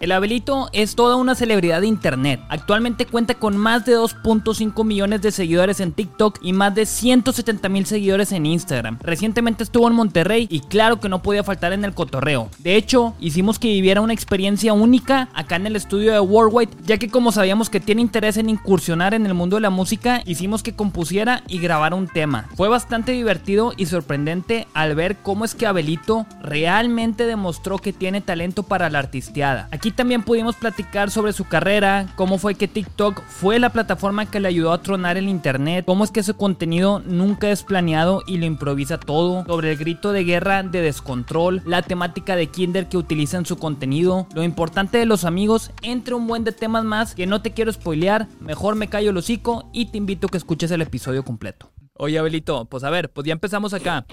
[0.00, 2.40] el Abelito es toda una celebridad de internet.
[2.48, 7.68] Actualmente cuenta con más de 2.5 millones de seguidores en TikTok y más de 170
[7.68, 8.98] mil seguidores en Instagram.
[9.02, 12.48] Recientemente estuvo en Monterrey y claro que no podía faltar en el cotorreo.
[12.58, 16.98] De hecho, hicimos que viviera una experiencia única acá en el estudio de Worldwide, ya
[16.98, 20.62] que como sabíamos que tiene interés en incursionar en el mundo de la música, hicimos
[20.62, 22.48] que compusiera y grabara un tema.
[22.56, 28.20] Fue bastante divertido y sorprendente al ver cómo es que Abelito realmente demostró que tiene
[28.20, 29.68] talento para la artisteada.
[29.74, 34.38] Aquí también pudimos platicar sobre su carrera, cómo fue que TikTok fue la plataforma que
[34.38, 38.36] le ayudó a tronar el internet, cómo es que su contenido nunca es planeado y
[38.36, 42.98] lo improvisa todo, sobre el grito de guerra de descontrol, la temática de Kinder que
[42.98, 47.16] utiliza en su contenido, lo importante de los amigos, entre un buen de temas más
[47.16, 50.38] que no te quiero spoilear, mejor me callo el hocico y te invito a que
[50.38, 51.73] escuches el episodio completo.
[51.96, 54.04] Oye, Abelito, pues a ver, pues ya empezamos acá.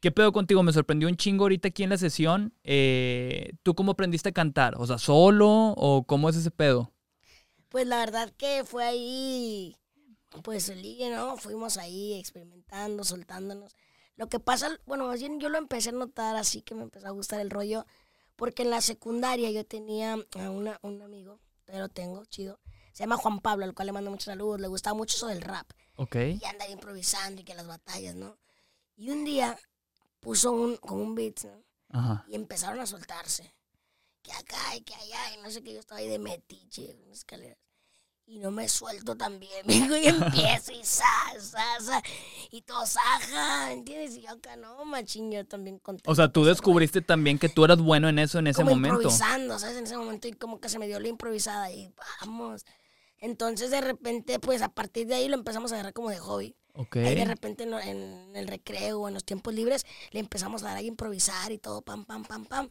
[0.00, 0.62] ¿Qué pedo contigo?
[0.62, 2.54] Me sorprendió un chingo ahorita aquí en la sesión.
[2.62, 4.74] Eh, ¿Tú cómo aprendiste a cantar?
[4.78, 6.92] O sea, ¿solo o cómo es ese pedo?
[7.70, 9.76] Pues la verdad que fue ahí,
[10.44, 11.36] pues el ¿no?
[11.36, 13.74] Fuimos ahí experimentando, soltándonos.
[14.16, 17.08] Lo que pasa, bueno, más bien yo lo empecé a notar así que me empezó
[17.08, 17.84] a gustar el rollo,
[18.36, 22.60] porque en la secundaria yo tenía a una, un amigo, pero tengo, chido,
[22.92, 25.40] se llama Juan Pablo, al cual le mando muchos saludos, le gustaba mucho eso del
[25.40, 25.66] rap.
[25.96, 26.16] Ok.
[26.16, 28.38] Y anda improvisando y que las batallas, ¿no?
[28.96, 29.58] Y un día
[30.20, 31.64] puso un, como un beat, ¿no?
[31.90, 32.24] Ajá.
[32.28, 33.54] Y empezaron a soltarse.
[34.22, 37.00] Que acá y que allá, y no sé qué, yo estaba ahí de metiche en
[37.08, 37.58] las escaleras.
[38.26, 41.04] Y no me suelto también, vengo y empiezo y sa,
[41.38, 42.02] sa, sa.
[42.50, 44.16] Y todos, ajá, ¿entiendes?
[44.16, 46.10] Y yo acá, no, machín, yo también contento.
[46.10, 49.02] O sea, tú descubriste también que tú eras bueno en eso en ese como momento.
[49.02, 49.76] improvisando, ¿sabes?
[49.76, 52.64] En ese momento y como que se me dio la improvisada y vamos.
[53.24, 56.54] Entonces de repente, pues a partir de ahí lo empezamos a agarrar como de hobby.
[56.74, 56.96] Ok.
[56.96, 60.76] Ahí de repente en, el recreo o en los tiempos libres le empezamos a dar
[60.76, 62.68] a improvisar y todo, pam, pam, pam, pam.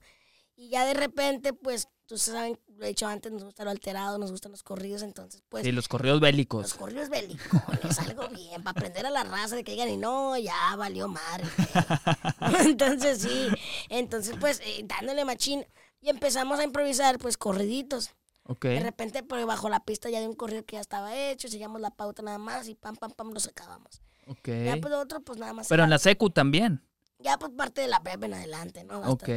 [0.56, 4.20] Y ya de repente, pues, tú saben, lo he dicho antes, nos gusta lo alterado,
[4.20, 6.76] nos gustan los corridos, entonces, pues, Sí, los correos los bélicos.
[6.76, 10.75] corridos belicones, algo bien, para aprender a la raza de que digan, y no, ya
[10.75, 11.46] valió madre.
[11.58, 12.68] güey".
[12.68, 13.47] entonces, sí,
[13.90, 15.66] entonces, pues, eh, dándole machín.
[16.00, 18.12] Y empezamos a improvisar, pues, corriditos.
[18.46, 18.66] Ok.
[18.66, 21.80] De repente, pues, bajo la pista ya de un corrido que ya estaba hecho, seguíamos
[21.81, 24.02] la pauta nada más y pam, pam, pam, lo sacábamos.
[24.28, 24.50] Ok.
[24.66, 25.68] Ya, pues, otro, pues, nada más.
[25.68, 26.81] Pero en la secu también.
[27.20, 29.00] ya pues parte de la prepa en adelante, ¿no?
[29.09, 29.30] Ok.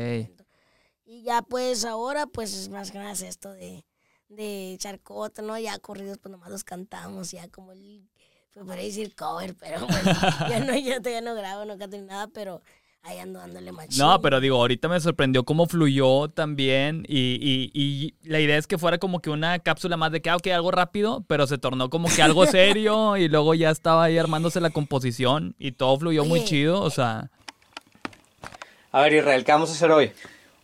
[1.04, 3.84] Y ya pues ahora pues es más que nada es esto de,
[4.28, 5.56] de charcota, ¿no?
[5.56, 8.08] Ya corridos pues nomás los cantamos, ya como el,
[8.52, 10.02] pues podría decir cover, pero pues,
[10.50, 12.60] ya no, ya todavía no grabo, no canto ni nada, pero
[13.06, 13.98] ahí ando dándole machín.
[13.98, 18.66] No, pero digo, ahorita me sorprendió cómo fluyó también y, y- y la idea es
[18.66, 21.58] que fuera como que una cápsula más de que, ah, ok, algo rápido, pero se
[21.58, 25.98] tornó como que algo serio y luego ya estaba ahí armándose la composición y todo
[25.98, 27.30] fluyó muy chido, o sea...
[28.92, 30.10] A ver, Israel, ¿qué vamos a hacer hoy?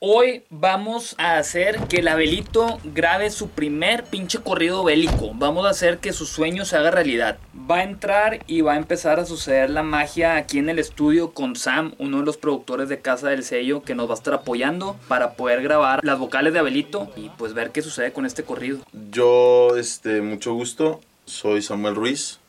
[0.04, 5.30] Hoy vamos a hacer que el Abelito grabe su primer pinche corrido bélico.
[5.32, 7.38] Vamos a hacer que su sueño se haga realidad.
[7.70, 11.30] Va a entrar y va a empezar a suceder la magia aquí en el estudio
[11.30, 14.34] con Sam, uno de los productores de Casa del Sello, que nos va a estar
[14.34, 18.42] apoyando para poder grabar las vocales de Abelito y pues ver qué sucede con este
[18.42, 18.80] corrido.
[19.12, 22.40] Yo, este, mucho gusto, soy Samuel Ruiz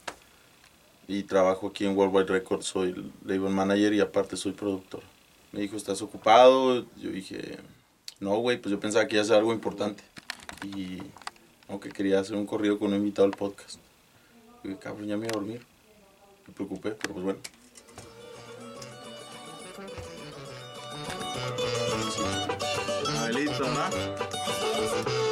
[1.07, 5.01] y trabajo aquí en Worldwide Records, soy label manager y aparte soy productor.
[5.53, 6.83] Me dijo, ¿estás ocupado?
[6.97, 7.59] Yo dije,
[8.19, 10.03] no, güey, pues yo pensaba que iba a ser algo importante.
[10.63, 10.97] Y
[11.69, 13.79] aunque quería hacer un corrido con un invitado al podcast.
[14.63, 15.61] Y dije, cabrón, ya me iba a dormir.
[16.47, 17.39] Me preocupé, pero pues bueno.
[23.19, 25.22] Abelito, ¿no?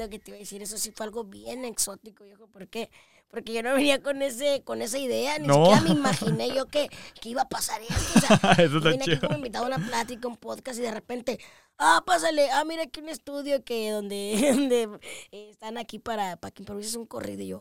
[0.00, 2.90] Lo que te iba a decir, eso sí fue algo bien exótico, viejo, ¿por qué?
[3.30, 5.54] Porque yo no venía con ese, con esa idea, ni No.
[5.66, 6.88] siquiera me imaginé yo que,
[7.20, 7.94] que iba a pasar esto.
[8.16, 10.82] O sea, Eso yo está vine aquí como invitado a una plática, un podcast, y
[10.82, 11.38] de repente,
[11.78, 14.98] ah, pásale, ah, mira aquí un estudio que donde, donde
[15.30, 17.60] eh, están aquí para, para que improvises un corrido y yo.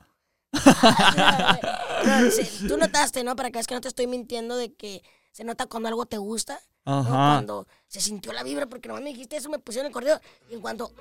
[0.54, 1.60] "Ah,
[2.04, 3.36] no, tú notaste, ¿no?
[3.36, 6.18] Para que veas que no te estoy mintiendo de que se nota cuando algo te
[6.18, 6.60] gusta.
[6.86, 7.04] Ajá.
[7.04, 7.16] ¿no?
[7.16, 10.20] Cuando se sintió la vibra, porque nomás me dijiste eso, me pusieron el cordero.
[10.50, 10.92] Y en cuanto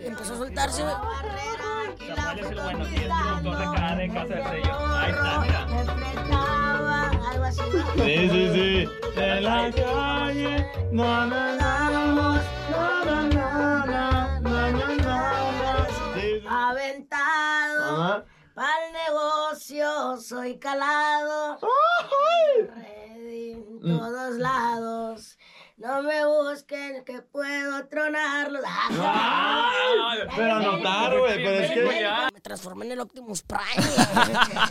[0.00, 0.94] empezó a soltarse, güey.
[2.14, 2.96] Samuel es el bueno, sí,
[7.30, 7.60] Algo así.
[7.96, 8.88] Sí, sí, sí.
[9.14, 12.42] De la calle, no, no, no, no,
[16.48, 18.24] Aventado,
[18.54, 21.58] para el negocio soy calado.
[21.62, 23.01] ¡Ay!
[23.52, 25.38] En todos lados.
[25.76, 28.62] No me busquen que puedo tronarlos.
[30.36, 33.62] Pero anotar, güey, pero es que- Me transformé en el Optimus Prime.
[33.76, 34.28] güey.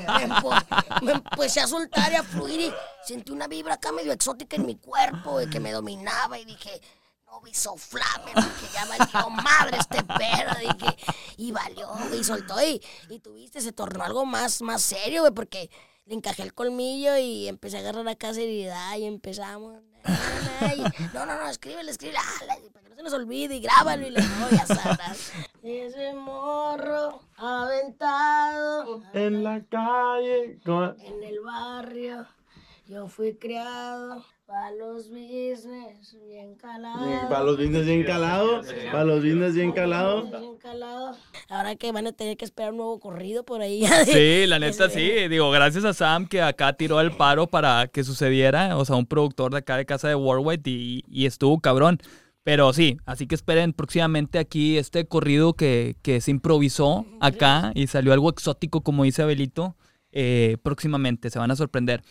[0.08, 2.74] me, empo- me empecé a soltar y a fluir y
[3.04, 6.82] sentí una vibra acá medio exótica en mi cuerpo y que me dominaba y dije,
[7.26, 10.98] no viso flame, que ya valió madre este perro, dije,
[11.38, 15.70] y valió, y soltó y, y tuviste, se tornó algo más, más serio, güey, porque
[16.12, 19.80] le encajé el colmillo y empecé a agarrar acá seriedad y empezamos.
[21.14, 24.12] No, no, no, escríbele, escríbele, ah, para que no se nos olvide y grábalo y
[24.12, 25.16] le voy a.
[25.64, 30.60] Ese morro aventado En la calle.
[30.66, 32.28] en el barrio.
[32.92, 37.30] Yo fui criado para los business bien calados.
[37.30, 38.68] Para los business bien calados.
[38.92, 40.30] Para los business bien calados.
[40.30, 41.18] Bien calados.
[41.48, 43.86] Ahora que van a tener que esperar un nuevo corrido por ahí.
[44.06, 45.10] Sí, la neta sí.
[45.30, 48.78] Digo, gracias a Sam que acá tiró el paro para que sucediera.
[48.78, 52.00] O sea, un productor de acá de casa de Worldwide y, y estuvo cabrón.
[52.44, 57.88] Pero sí, así que esperen próximamente aquí este corrido que, que se improvisó acá y
[57.88, 59.78] salió algo exótico, como dice Abelito.
[60.12, 62.02] eh, próximamente, se van a sorprender.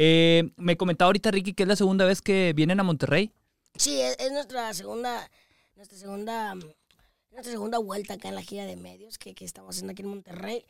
[0.00, 3.32] Eh, me comentaba ahorita Ricky que es la segunda vez que vienen a Monterrey.
[3.76, 5.28] Sí, es, es nuestra segunda,
[5.74, 10.02] nuestra segunda, nuestra segunda vuelta acá en la gira de medios que estamos haciendo aquí
[10.02, 10.64] en Monterrey.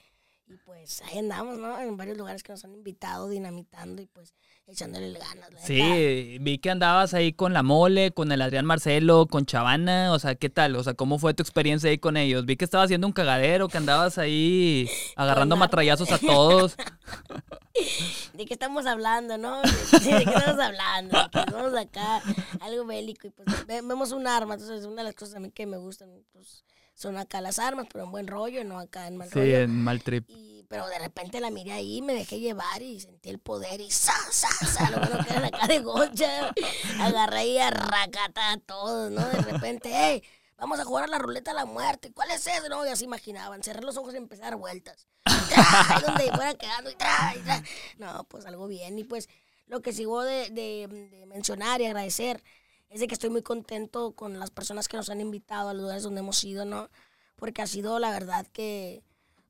[0.51, 1.79] Y pues ahí andamos, ¿no?
[1.79, 4.33] En varios lugares que nos han invitado, dinamitando y pues
[4.67, 5.53] echándole ganas.
[5.53, 5.61] la.
[5.61, 10.19] Sí, vi que andabas ahí con la mole, con el Adrián Marcelo, con Chavana, o
[10.19, 10.75] sea, ¿qué tal?
[10.77, 12.47] O sea, ¿cómo fue tu experiencia ahí con ellos?
[12.47, 16.77] Vi que estabas haciendo un cagadero, que andabas ahí agarrando matrallazos a todos.
[18.35, 19.61] ¿De qué estamos hablando, no?
[19.63, 19.69] ¿De,
[19.99, 21.19] de qué estamos hablando?
[21.23, 22.23] De que vamos acá,
[22.61, 24.55] algo bélico y pues ve- vemos un arma.
[24.55, 26.65] Entonces, una de las cosas a mí que me gustan pues,
[26.99, 29.59] son acá las armas, pero en buen rollo, no acá en mal Sí, rollo.
[29.61, 30.25] en mal trip.
[30.29, 33.91] Y, pero de repente la miré ahí, me dejé llevar y sentí el poder y
[33.91, 34.91] ¡sa, sa, sa!
[34.91, 36.53] Lo bueno que era acá de gocha.
[37.01, 39.25] Agarré y a racata a todos, ¿no?
[39.29, 40.23] De repente, ¡hey!
[40.57, 42.11] Vamos a jugar a la ruleta de la muerte.
[42.13, 42.69] ¿Cuál es eso?
[42.69, 43.63] No, ya se imaginaban.
[43.63, 45.07] Cerré los ojos y empecé a dar vueltas.
[45.25, 46.91] Ahí donde fuera quedando.
[46.91, 47.63] Y tra, y tra.
[47.99, 48.99] No, pues algo bien.
[48.99, 49.29] Y pues
[49.67, 52.43] lo que sigo de, de- de mencionar y agradecer
[52.89, 55.83] es de que estoy muy contento con las personas que nos han invitado a los
[55.83, 56.89] lugares donde hemos ido, ¿no?
[57.37, 59.03] Porque ha sido la verdad que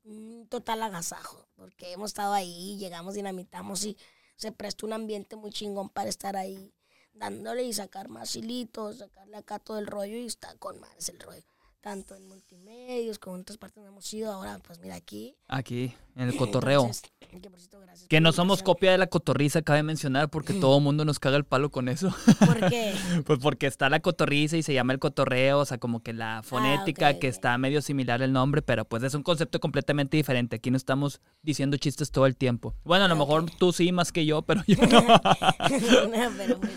[0.03, 3.97] un total agasajo, porque hemos estado ahí, llegamos, dinamitamos y
[4.35, 6.73] se prestó un ambiente muy chingón para estar ahí
[7.13, 11.19] dándole y sacar más hilitos, sacarle acá todo el rollo y está con más el
[11.19, 11.43] rollo.
[11.81, 14.33] Tanto en multimedios como en otras partes donde hemos ido.
[14.33, 15.37] Ahora, pues mira aquí.
[15.47, 16.81] Aquí, en el cotorreo.
[16.81, 17.03] Entonces,
[17.41, 20.53] que, por cierto, gracias Que por no somos copia de la cotorriza, cabe mencionar, porque
[20.53, 22.13] todo el mundo nos caga el palo con eso.
[22.39, 22.93] ¿Por qué?
[23.25, 26.41] Pues porque está la cotorriza y se llama el cotorreo, o sea, como que la
[26.43, 30.17] fonética, Ah, ok, que está medio similar el nombre, pero pues es un concepto completamente
[30.17, 30.57] diferente.
[30.57, 32.75] Aquí no estamos diciendo chistes todo el tiempo.
[32.83, 35.01] Bueno, a lo mejor tú sí más que yo, pero yo no.
[35.01, 36.73] No, pero pues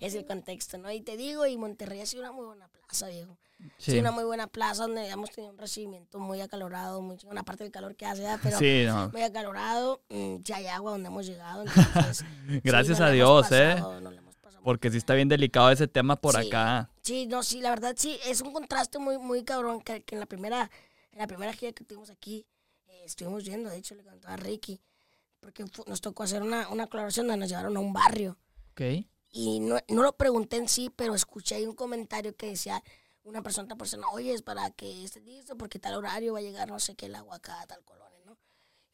[0.00, 0.90] es el contexto, ¿no?
[0.92, 3.38] Y te digo, y Monterrey ha sido una muy buena plaza, viejo.
[3.78, 3.92] Sí.
[3.92, 7.64] Sí, una muy buena plaza donde hemos tenido un recibimiento muy acalorado, muy chingón, aparte
[7.64, 9.08] del calor que hace, pero sí, no.
[9.10, 10.02] muy acalorado.
[10.08, 11.62] mm, Ya hay agua donde hemos llegado.
[11.62, 12.18] entonces,
[12.48, 13.74] sí, Gracias nos a Dios, ¿eh?
[13.74, 14.18] pasado, muy
[14.64, 16.48] Porque sí está bien delicado ese tema por Sí.
[16.48, 16.90] acá.
[17.02, 20.20] Sí, no, sí, la verdad sí, es un contraste muy, muy cabrón que, que en
[20.20, 20.70] la primera,
[21.12, 22.46] en la primera gira que tuvimos aquí,
[22.88, 24.80] eh, estuvimos yendo, de hecho le contaba a Ricky,
[25.40, 28.38] porque nos tocó hacer una, una aclaración donde nos llevaron a un barrio.
[28.72, 28.82] Ok.
[29.34, 32.82] Y no, no lo pregunté en sí, pero escuché ahí un comentario que decía
[33.24, 36.42] una persona, otra persona, oye, es para que estés listo, porque tal horario va a
[36.42, 38.36] llegar no sé qué el agua acá a tal colonia, ¿no?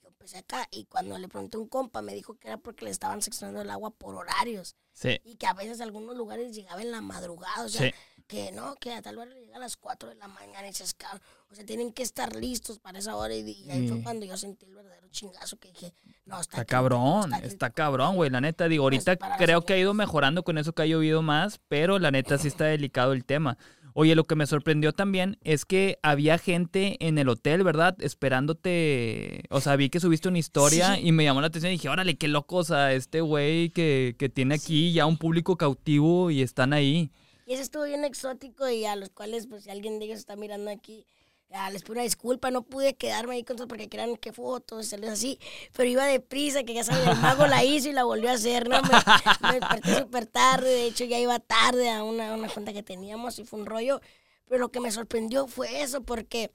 [0.03, 2.85] Yo empecé acá y cuando le pregunté a un compa me dijo que era porque
[2.85, 5.21] le estaban seccionando el agua por horarios Sí.
[5.25, 7.95] y que a veces algunos lugares llegaba en la madrugada, o sea, Sí.
[8.27, 10.93] que no, que a tal hora llega a las 4 de la mañana y dices,
[10.93, 14.03] cabrón, o sea, tienen que estar listos para esa hora y, y ahí fue Sí.
[14.03, 15.95] cuando yo sentí el verdadero chingazo que dije,
[16.27, 17.47] no, está, Está cabrón, crítico".
[17.47, 18.29] está cabrón, güey.
[18.29, 21.59] La neta, digo, ahorita creo que ha ido mejorando con eso que ha llovido más,
[21.69, 23.57] pero la neta sí está delicado el tema.
[24.01, 27.97] Oye, lo que me sorprendió también es que había gente en el hotel, ¿verdad?
[28.01, 29.43] Esperándote.
[29.51, 31.01] O sea, vi que subiste una historia Sí.
[31.09, 34.15] y me llamó la atención y dije, órale, qué loco, o sea, este güey que,
[34.17, 37.11] que tiene aquí ya un público cautivo y están ahí.
[37.45, 40.37] Y eso estuvo bien exótico y a los cuales, pues si alguien de ellos está
[40.37, 41.05] mirando aquí,
[41.53, 44.89] ah, les pido una disculpa, no pude quedarme ahí con todos porque crean que fotos,
[44.89, 45.39] salió así,
[45.75, 48.69] pero iba deprisa, que ya saben, el mago la hizo y la volvió a hacer,
[48.69, 48.81] ¿no?
[48.83, 52.83] Me, me desperté súper tarde, de hecho ya iba tarde a una, una junta que
[52.83, 54.01] teníamos y fue un rollo,
[54.47, 56.51] pero lo que me sorprendió fue eso, porque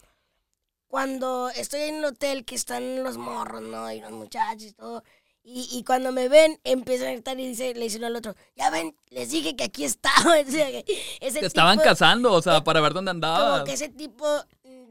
[0.87, 3.91] cuando estoy en el hotel que están los morros, ¿no?
[3.91, 5.03] Y los muchachos y todo.
[5.45, 8.69] Y, y cuando me ven, empiezan a gritar y dice, le dicen al otro, ya
[8.69, 10.35] ven, les dije que aquí estaba.
[10.45, 10.85] Que
[11.19, 13.51] ese Te estaban tipo- casando, o sea, para ver dónde andabas.
[13.53, 14.25] Como que ese tipo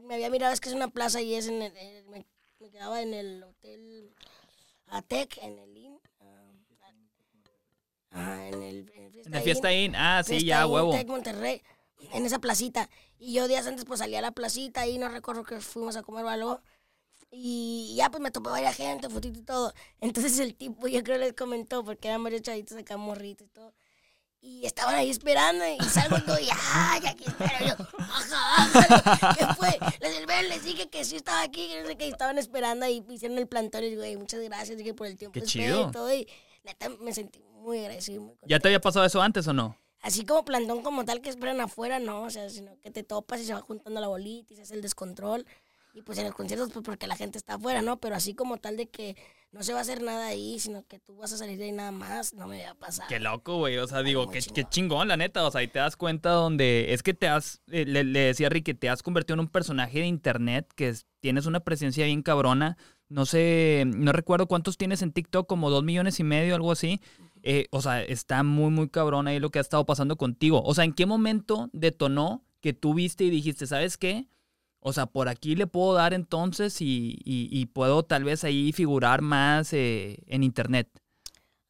[0.03, 2.25] me había mirado, es que es una plaza y es en el, en- me,
[2.59, 4.13] me quedaba en el hotel
[4.87, 5.99] Atec, en el Inn.
[6.21, 6.51] ah,
[8.11, 9.95] ah, en el, en el En la fiesta Inn.
[9.95, 10.91] Ah, sí, Fiesta ya, Inn, huevo.
[10.91, 11.61] Tec Monterrey,
[12.13, 12.89] en esa placita.
[13.17, 16.03] Y yo días antes pues salí a la placita y no recuerdo que fuimos a
[16.03, 16.61] comer o algo.
[17.31, 19.73] Y ya pues me topé varias gente, fotito y todo.
[20.01, 23.73] Entonces el tipo yo creo les comentó, porque eran varios chavitos acá morritos y todo.
[24.45, 27.65] Y estaban ahí esperando y salgo todo y ¡ay, aquí espero!
[27.65, 29.35] yo, ¡ajá, ajá!
[29.39, 29.79] ¿Qué fue?
[30.01, 33.37] Les, les dije que sí estaba aquí, que no sé qué, estaban esperando ahí, hicieron
[33.37, 35.87] el plantón y digo, "Ey, muchas gracias, dije, por el tiempo Qué chido.
[35.87, 36.13] y todo.
[36.13, 36.27] Y
[36.65, 39.77] neta me sentí muy agradecido, muy ¿Ya te había pasado eso antes o no?
[40.01, 43.39] Así como plantón como tal que esperan afuera, no, o sea, sino que te topas
[43.39, 45.45] y se va juntando la bolita y se hace el descontrol.
[45.93, 47.95] Y pues en los conciertos, pues porque la gente está afuera, ¿no?
[47.97, 49.15] Pero así como tal de que
[49.53, 51.71] no se va a hacer nada ahí, sino que tú vas a salir de ahí
[51.71, 53.07] nada más, no me va a pasar.
[53.07, 53.77] Qué loco, güey.
[53.77, 54.55] O sea, digo, qué, chingón.
[54.55, 55.45] qué chingón, la neta.
[55.45, 58.47] O sea, ahí te das cuenta donde es que te has, eh, le, le decía
[58.47, 61.59] a Rick que te has convertido en un personaje de internet, que es- tienes una
[61.61, 62.77] presencia bien cabrona.
[63.09, 66.99] No sé, no recuerdo cuántos tienes en TikTok, como dos millones y medio, algo así.
[67.43, 70.63] Eh, o sea, está muy, muy cabrón ahí lo que ha estado pasando contigo.
[70.65, 74.27] O sea, ¿en qué momento detonó que tú viste y dijiste, ¿sabes qué?
[74.85, 78.71] O sea, por aquí le puedo dar entonces y, y- y puedo tal vez ahí
[78.73, 80.89] figurar más eh, en internet.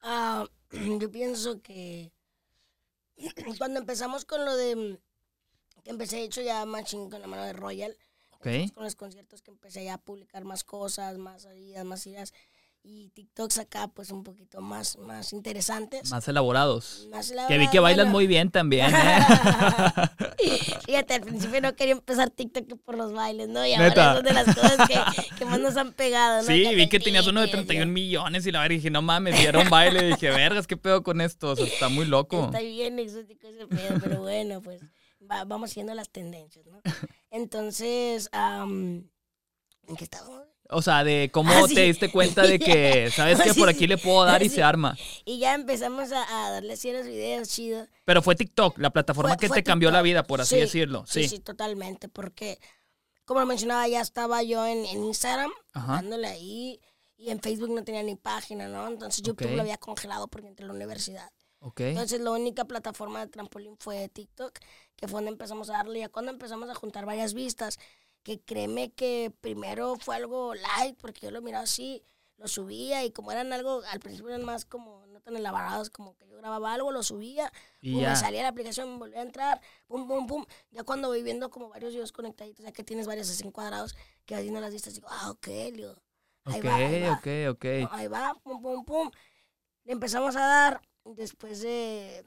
[0.02, 0.46] Ah,
[1.00, 2.12] yo pienso que
[3.58, 5.00] cuando empezamos con lo de
[5.84, 7.96] que empecé hecho ya machín con la mano de Royal,
[8.32, 8.48] ¿Ok?
[8.74, 12.34] con los conciertos que empecé ya a publicar más cosas, más salidas, más ideas
[12.86, 16.10] y TikToks acá pues un poquito más más interesantes.
[16.12, 17.08] Más elaborados.
[17.10, 18.12] Más Que vi elaborados, que bailas bueno.
[18.12, 19.20] muy bien también, ¿eh?
[20.86, 23.66] Fíjate, al principio no quería empezar TikTok por los bailes, ¿no?
[23.66, 24.12] Y Neta.
[24.12, 26.48] ahora es de las cosas que, que más nos han pegado, ¿no?
[26.48, 29.02] Sí, vi que te tenías uno de piques, 31 millones y la verdad dije, no
[29.02, 30.04] mames, y era un baile.
[30.04, 31.52] dije, vergas, ¿qué pedo con esto?
[31.52, 32.46] O sea, está muy loco.
[32.46, 34.82] Está bien exótico ese pedo, pero bueno, pues
[35.30, 36.82] va- vamos siguiendo las tendencias, ¿no?
[37.32, 39.08] Entonces, am,
[39.88, 40.44] ¿en qué estábamos?
[40.70, 43.54] O sea, de cómo Ah, te diste cuenta de que, ¿sabes qué?
[43.54, 44.98] Por aquí le puedo dar y se arma.
[45.26, 47.90] Y ya empezamos a, a darle ciertos videos chidos.
[48.06, 50.62] Pero fue TikTok, la plataforma Fue- que fue te cambió la vida, por así Sí,
[50.62, 51.06] decirlo.
[51.06, 51.30] Sí, Sí.
[51.30, 52.60] sí, totalmente, porque
[53.26, 55.94] como lo mencionaba, ya estaba yo en, en Instagram, Ajá.
[55.96, 56.80] dándole ahí,
[57.18, 58.88] y en Facebook no tenía ni página, ¿no?
[58.88, 61.30] Entonces YouTube lo había congelado porque entré a la universidad.
[61.60, 61.80] Ok.
[61.82, 64.60] Entonces la única plataforma de trampolín fue TikTok,
[64.98, 67.80] que fue donde empezamos a darle, ya cuando empezamos a juntar varias vistas,
[68.24, 72.04] que créeme que primero fue algo light, porque yo lo miraba así,
[72.38, 76.16] lo subía y como eran algo, al principio eran más como no tan elaborados, como
[76.16, 77.52] que yo grababa algo, lo subía,
[77.82, 80.46] Y me salía la aplicación, me volvía a entrar, pum, pum, pum.
[80.72, 84.34] Ya cuando voy viendo como varios videos conectaditos, ya que tienes varios así cuadrados, que
[84.34, 85.96] vas viendo las vistas, digo, ah, ok, digo,
[86.46, 87.14] ahí va, ahí va.
[87.14, 87.66] ok, ok.
[87.82, 89.12] No, ahí va, pum, pum, pum.
[89.86, 92.26] Le empezamos a dar después de...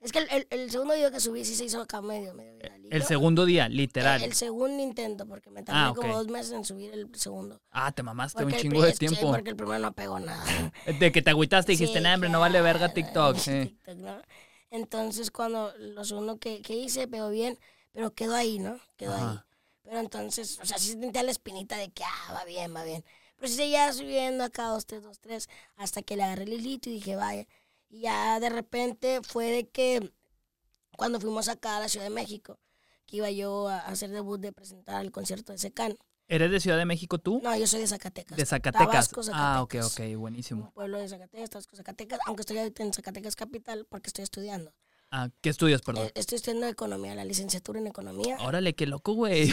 [0.00, 2.56] Es que el, el- el segundo video que subí sí se hizo acá medio, medio
[2.56, 2.88] viralillo.
[2.90, 4.22] El segundo día, literal.
[4.22, 7.60] el segundo intento, porque me tardé Ah, como dos meses en subir el segundo.
[7.70, 9.30] Ah, te mamaste un Porque chingo de que sí, tiempo.
[9.30, 10.42] porque el primero no pegó nada.
[10.98, 13.36] De que te agüitaste y dijiste, Sí, nah, hombre, no vale verga TikTok.
[13.38, 13.60] sí.
[13.66, 14.22] TikTok, ¿no?
[14.70, 17.58] Entonces, cuando lo segundo que, que hice pegó bien,
[17.92, 18.80] pero quedó ahí, ¿no?
[18.96, 19.38] Quedó ahí.
[19.82, 23.04] Pero entonces, o sea, sí sentía la espinita de que, ah, va bien, va bien.
[23.36, 26.88] Pero sí seguía subiendo acá, dos, tres, dos, tres, hasta que le agarré el hilito
[26.88, 27.46] y dije, vaya.
[27.90, 30.12] Y ya de repente fue de que
[30.96, 32.58] cuando fuimos acá a la Ciudad de México,
[33.06, 35.96] que iba yo a hacer debut de presentar el concierto de Secan.
[36.28, 37.40] ¿Eres de Ciudad de México tú?
[37.42, 38.38] No, yo soy de Zacatecas.
[38.38, 39.08] de Zacatecas.
[39.08, 40.66] Tabasco, Ah, ok, ok, buenísimo.
[40.66, 44.72] Un pueblo de Zacatecas, Tabasco, Zacatecas, aunque estoy ahorita en Zacatecas capital porque estoy estudiando.
[45.12, 46.06] Ah, ¿qué estudias, perdón?
[46.06, 48.36] Eh, Estoy estudiando economía, la licenciatura en economía.
[48.42, 49.52] Órale, qué loco, güey.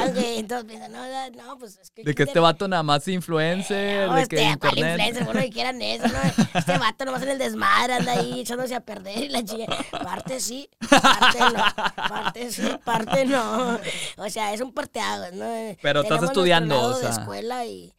[0.00, 2.04] Aunque entonces piensan, no, pues es que...
[2.04, 5.08] De que este vato nada más influencer, No, de este, que ¿cuál internet.
[5.08, 5.24] influencer?
[5.24, 6.58] Bueno, que quieran eso, ¿no?
[6.58, 9.66] Este vato nomás en el desmadre anda ahí echándose a perder y la chica.
[9.90, 11.64] Parte sí, parte no.
[12.08, 13.80] Parte sí, parte no.
[14.18, 15.46] O sea, es un parteaguas, ¿no?
[15.82, 17.10] Pero estás estudiando, o lado de sea.
[17.10, 17.92] escuela y,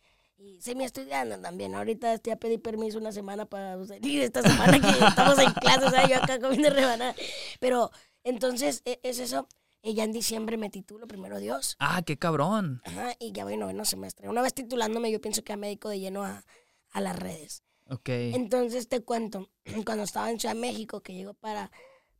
[0.58, 1.76] y semi estudiando también.
[1.76, 6.10] Ahorita ya pedí permiso una semana para salir esta semana que estamos en clases, ¿sabes?
[6.10, 7.16] Yo acá comiendo rebanada.
[7.60, 7.92] Pero
[8.24, 9.48] entonces, e- es eso.
[9.82, 11.76] Y ya en diciembre me titulo, primero Dios.
[11.80, 12.82] Ah, qué cabrón.
[12.86, 14.28] Ajá, y ya voy noveno semestre.
[14.30, 16.44] Una vez titulándome, yo pienso que ya me dedico de lleno a,
[16.92, 17.64] a las redes.
[17.88, 18.10] Ok.
[18.10, 19.52] Entonces te cuento,
[19.86, 21.70] cuando estaba en Ciudad de México, que llegó para,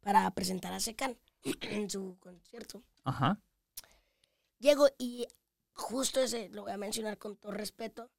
[0.02, 1.18] para presentar a Secan
[1.62, 3.40] en su concierto, Ajá.
[4.60, 5.26] llego y
[5.74, 8.12] justo ese, lo voy a mencionar con todo respeto,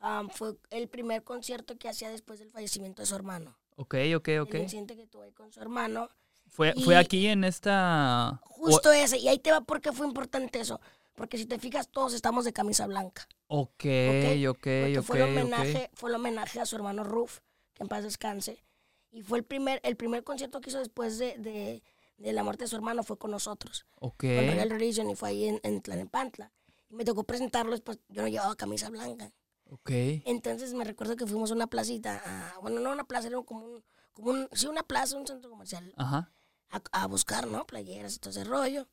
[0.00, 3.56] am, fue el primer concierto que hacía después del fallecimiento de su hermano.
[3.76, 4.54] Ok, ok, ok.
[4.54, 6.08] El incidente que tuve con su hermano.
[6.48, 8.40] Fue, y- fue aquí en esta...
[8.44, 10.80] Justo ese, y ahí te va porque fue importante eso.
[11.14, 13.28] Porque si te fijas, todos estamos de camisa blanca.
[13.48, 17.40] Ok, Ok, ok, Porque ok, fue, el homenaje, fue el homenaje a su hermano Ruf,
[17.74, 18.62] que en paz descanse.
[19.10, 21.82] Y fue el primer, el primer concierto que hizo después de, de,
[22.18, 24.20] de la muerte de su hermano, fue con nosotros, Ok.
[24.20, 26.52] con Real Religion, y fue ahí en, en Tlalnepantla.
[26.90, 29.32] Y me tocó presentarlo después, yo no llevaba camisa blanca.
[29.70, 29.90] Ok.
[30.24, 33.64] Entonces me recuerdo que fuimos a una placita, a- bueno, no una plaza, era como
[33.64, 36.32] un, como un, sí, una plaza, un centro comercial, Ajá.
[36.70, 37.66] a, a buscar, ¿no?
[37.66, 38.88] Playeras y todo ese rollo.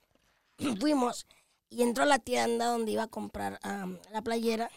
[0.79, 1.27] Fuimos
[1.70, 3.60] Y entro a la tienda donde iba a comprar
[4.12, 4.70] la playera.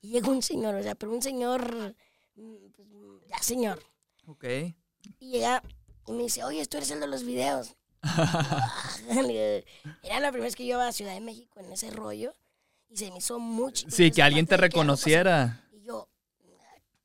[0.00, 1.94] Y llega un señor, o sea, pero un señor,
[2.34, 2.88] mm, pues,
[3.28, 3.82] ya señor.
[4.26, 4.44] Ok.
[5.20, 5.62] Y llega
[6.06, 7.76] y me dice, oye, tú eres el de los videos.
[10.02, 12.34] Era la primera vez que yo iba a Ciudad de México en ese rollo.
[12.92, 13.86] Y se me hizo mucho.
[13.90, 15.64] Sí, que alguien te reconociera.
[15.72, 16.10] Y yo,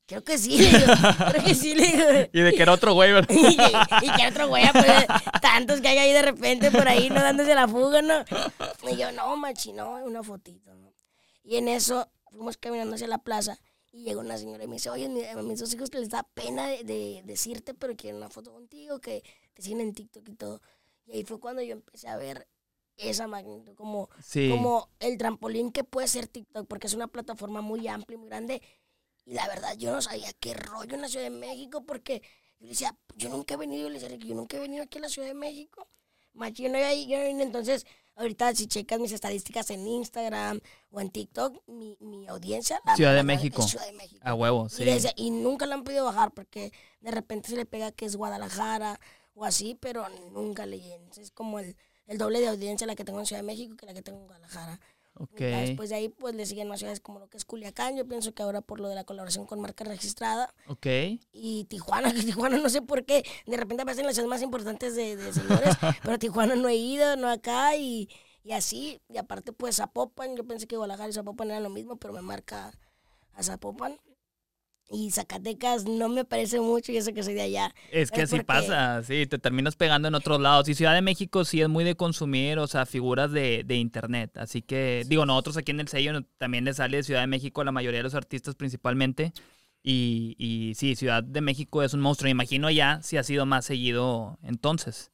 [0.04, 0.92] creo que sí, le digo,
[1.30, 2.04] creo que sí, le digo.
[2.30, 3.34] Y de que era otro güey, ¿verdad?
[3.34, 5.06] Y, y que otro güey, pues,
[5.40, 8.22] tantos que hay ahí de repente por ahí, no dándose la fuga, ¿no?
[8.90, 10.92] Y yo, no, machi, no, una fotito, ¿no?
[11.42, 13.58] Y en eso fuimos caminando hacia la plaza
[13.90, 16.66] y llegó una señora y me dice, oye, a mis dos hijos les da pena
[16.66, 19.22] de, de decirte, pero quieren una foto contigo, que
[19.54, 20.60] te siguen en TikTok y todo.
[21.06, 22.46] Y ahí fue cuando yo empecé a ver
[22.98, 24.50] esa magnitud, como, Sí.
[24.50, 28.28] como el trampolín que puede ser TikTok, porque es una plataforma muy amplia y muy
[28.28, 28.62] grande.
[29.24, 32.22] Y la verdad, yo no sabía qué rollo en la Ciudad de México, porque
[32.58, 34.98] yo le decía, yo nunca he venido, yo le decía, yo nunca he venido aquí
[34.98, 35.86] a la Ciudad de México.
[36.32, 37.42] Machi, yo no había yo no vine.
[37.42, 42.80] Entonces, ahorita si checas mis estadísticas en Instagram o en TikTok, mi, mi audiencia...
[42.84, 43.62] la- Ciudad de México.
[43.62, 44.20] Ciudad de México.
[44.24, 44.84] A huevo, Y, sí.
[44.84, 48.06] le decía- y nunca la han podido bajar porque de repente se le pega que
[48.06, 49.00] es Guadalajara
[49.34, 51.10] o así, pero nunca le llegan.
[51.16, 51.76] Es como el,
[52.08, 54.18] el doble de audiencia la que tengo en Ciudad de México que la que tengo
[54.18, 54.80] en Guadalajara.
[55.14, 55.40] Ok.
[55.40, 57.96] Ya después de ahí, pues le siguen más ciudades como lo que es Culiacán.
[57.96, 60.54] Yo pienso que ahora por lo de la colaboración con marca registrada.
[60.68, 60.86] Ok.
[61.32, 63.24] Y Tijuana, que Tijuana no sé por qué.
[63.46, 67.16] De repente aparecen las ciudades más importantes de, de seguidores, pero Tijuana no he ido,
[67.16, 68.08] no acá y,
[68.44, 69.00] y así.
[69.08, 70.36] Y aparte, pues Zapopan.
[70.36, 72.72] Yo pensé que Guadalajara y Zapopan eran lo mismo, pero me marca
[73.34, 73.98] a Zapopan.
[74.90, 77.74] Y Zacatecas no me parece mucho y eso que soy de allá.
[77.92, 80.66] Es que Es así porque- pasa, sí, te terminas pegando en otros lados.
[80.68, 84.36] Y Ciudad de México sí es muy de consumir, o sea, figuras de, de internet.
[84.38, 87.60] Así que, digo, nosotros aquí en el sello también le sale de Ciudad de México
[87.60, 89.32] a la mayoría de los artistas principalmente.
[89.82, 92.30] Y, y sí, Ciudad de México es un monstruo.
[92.30, 95.10] Imagino ya si ha sido más seguido entonces.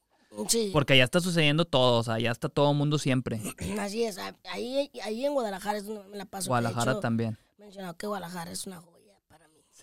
[0.49, 3.39] Sí, Porque allá está sucediendo todo, o sea, allá está todo el mundo siempre.
[3.79, 4.17] así es.
[4.51, 6.47] Ahí, ahí en Guadalajara es donde me la paso.
[6.49, 7.37] Guadalajara hecho, también.
[7.57, 8.81] mencionado que Guadalajara es una.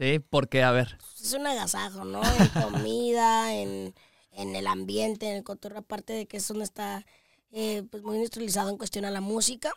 [0.02, 2.20] Sí, porque, a ver, es un agasajo, ¿no?
[2.24, 3.94] En comida, en,
[4.32, 7.06] en el ambiente, en el cotorreo, aparte de que es donde está
[7.52, 9.70] eh, pues muy industrializado en cuestión a la música.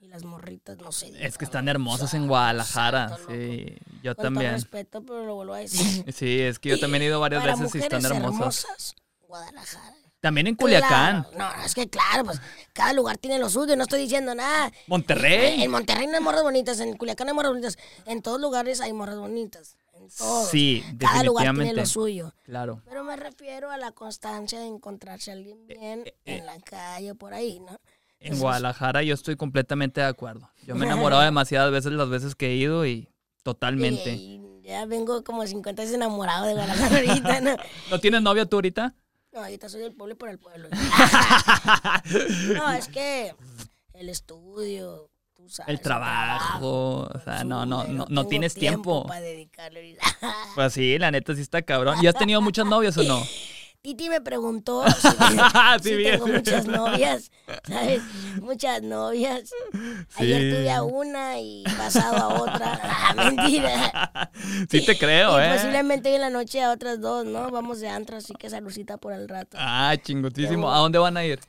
[0.00, 1.12] Y las morritas, no sé.
[1.24, 3.16] es que están hermosas en Guadalajara.
[3.28, 4.52] Sí, yo Con todo también.
[4.52, 6.12] respeto, pero lo vuelvo a decir.
[6.12, 8.64] Sí, es que yo también he ido varias Para veces y están hermosas.
[8.64, 8.94] hermosas,
[9.28, 9.94] Guadalajara.
[10.20, 11.22] También en Culiacán.
[11.24, 12.40] Claro, No, no, es que claro, pues
[12.72, 14.70] cada lugar tiene lo suyo, no estoy diciendo nada.
[14.86, 15.62] Monterrey.
[15.62, 18.92] En Monterrey no hay morras bonitas, en Culiacán hay morras bonitas, en todos lugares hay
[18.92, 19.76] morras bonitas.
[19.94, 20.48] En todos.
[20.48, 22.32] Sí, Cada lugar tiene lo suyo.
[22.44, 22.82] Claro.
[22.86, 27.14] Pero me refiero a la constancia de encontrarse a alguien bien en la calle o
[27.14, 27.78] por ahí, ¿no?
[28.18, 30.50] En Guadalajara yo estoy completamente de acuerdo.
[30.66, 33.08] Yo me he enamorado demasiadas veces las veces que he ido y
[33.42, 34.12] totalmente.
[34.12, 37.56] Y, y ya vengo como 50 veces enamorado de Guadalajara ahorita, ¿no?
[37.90, 38.94] ¿No tienes novia tú ahorita?
[39.32, 40.68] No, ahorita soy del pueblo por el pueblo.
[42.54, 43.32] no, es que
[43.94, 45.72] el estudio, tú sabes.
[45.72, 49.06] El trabajo, o sea, no, no, no, no tienes tiempo.
[49.06, 49.98] para dedicarle.
[50.56, 51.98] Pues sí, la neta sí está cabrón.
[52.02, 53.22] ¿Y has tenido muchas novias o no?
[53.82, 55.16] Titi me preguntó si, Sí,
[55.82, 56.12] si bien.
[56.20, 57.30] tengo muchas novias,
[57.66, 58.02] ¿sabes?
[58.42, 59.50] Muchas novias.
[60.16, 62.78] Ayer tuve a una y pasado a otra.
[63.12, 64.30] Ah, mentira.
[64.70, 65.52] Sí te creo, y ¿eh?
[65.54, 67.50] posiblemente hoy en la noche a otras dos, ¿no?
[67.50, 69.56] Vamos de antro, así que saludcita por el rato.
[69.58, 70.70] Ah, chingotísimo.
[70.70, 71.40] ¿A dónde van a ir?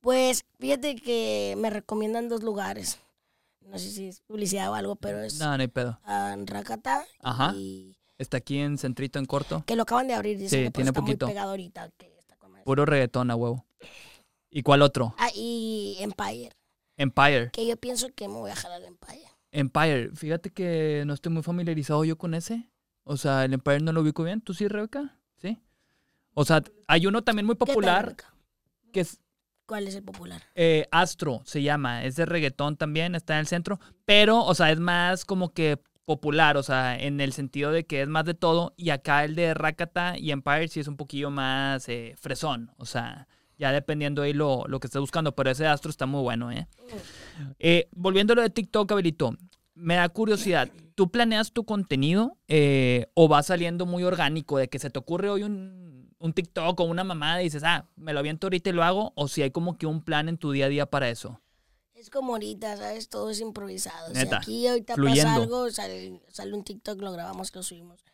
[0.00, 2.98] Pues fíjate que me recomiendan dos lugares.
[3.62, 5.98] No sé si es publicidad o algo, pero es No, no hay pedo.
[6.44, 7.52] Rakata Ajá.
[7.56, 9.62] y Está aquí en Centrito, en corto.
[9.66, 10.38] que lo acaban de abrir.
[10.38, 11.26] Dicen Sí, que, pues, tiene está poquito.
[11.26, 11.90] muy pegado ahorita.
[11.98, 12.52] que está con.
[12.64, 13.66] Puro reggaetón a huevo.
[14.50, 15.14] ¿Y cuál otro?
[15.18, 16.50] Ah, y Empire,
[16.96, 17.50] Empire.
[17.52, 19.24] que yo pienso que me voy a jalar al Empire.
[19.52, 20.10] Empire.
[20.14, 22.70] Fíjate que no estoy muy familiarizado yo con ese.
[23.04, 24.40] O sea, el Empire no lo ubico bien.
[24.40, 25.18] ¿Tú sí, Rebeca?
[25.36, 25.58] Sí.
[26.34, 28.16] O sea, hay uno también muy ¿Qué tal, popular
[28.92, 29.20] que es
[29.66, 30.42] ¿Cuál es el popular?
[30.54, 32.04] eh, Astro, se llama.
[32.04, 33.78] Es de reggaetón también, está en el centro.
[34.04, 38.00] Pero, o sea, es más como que popular, o sea, en el sentido de que
[38.00, 38.72] es más de todo.
[38.78, 42.70] Y acá el de Rakata y Empire sí es un poquillo más eh, fresón.
[42.78, 45.34] O sea, ya dependiendo ahí lo, lo que estés buscando.
[45.34, 46.68] Pero ese Astro está muy bueno, ¿eh?
[47.58, 49.36] Eh, volviendo a lo de TikTok, Abelito,
[49.74, 50.70] me da curiosidad.
[50.94, 55.28] ¿Tú planeas tu contenido eh, o va saliendo muy orgánico de que se te ocurre
[55.28, 58.72] hoy un, un TikTok o una mamada y dices, ah, me lo aviento ahorita y
[58.72, 59.12] lo hago?
[59.16, 61.40] ¿O si hay como que un plan en tu día a día para eso?
[62.06, 63.08] Es como ahorita, ¿sabes?
[63.08, 64.12] Todo es improvisado.
[64.12, 65.22] Neta, Si aquí ahorita fluyendo.
[65.24, 68.04] pasa algo, sale, sale un TikTok, lo grabamos, lo subimos.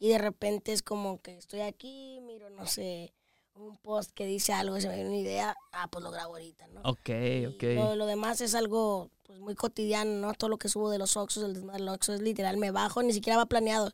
[0.00, 3.12] Y de repente es como que estoy aquí, miro, no sé,
[3.54, 6.66] un post que dice algo, se me viene una idea, ah, pues lo grabo ahorita,
[6.66, 6.80] ¿no?
[6.82, 7.62] Ok, Y ok.
[7.76, 10.34] Lo, lo demás es algo pues muy cotidiano, ¿no?
[10.34, 13.00] Todo lo que subo de los Oxos, del desmadre del Oxxo, es literal, me bajo,
[13.04, 13.92] ni siquiera va planeado.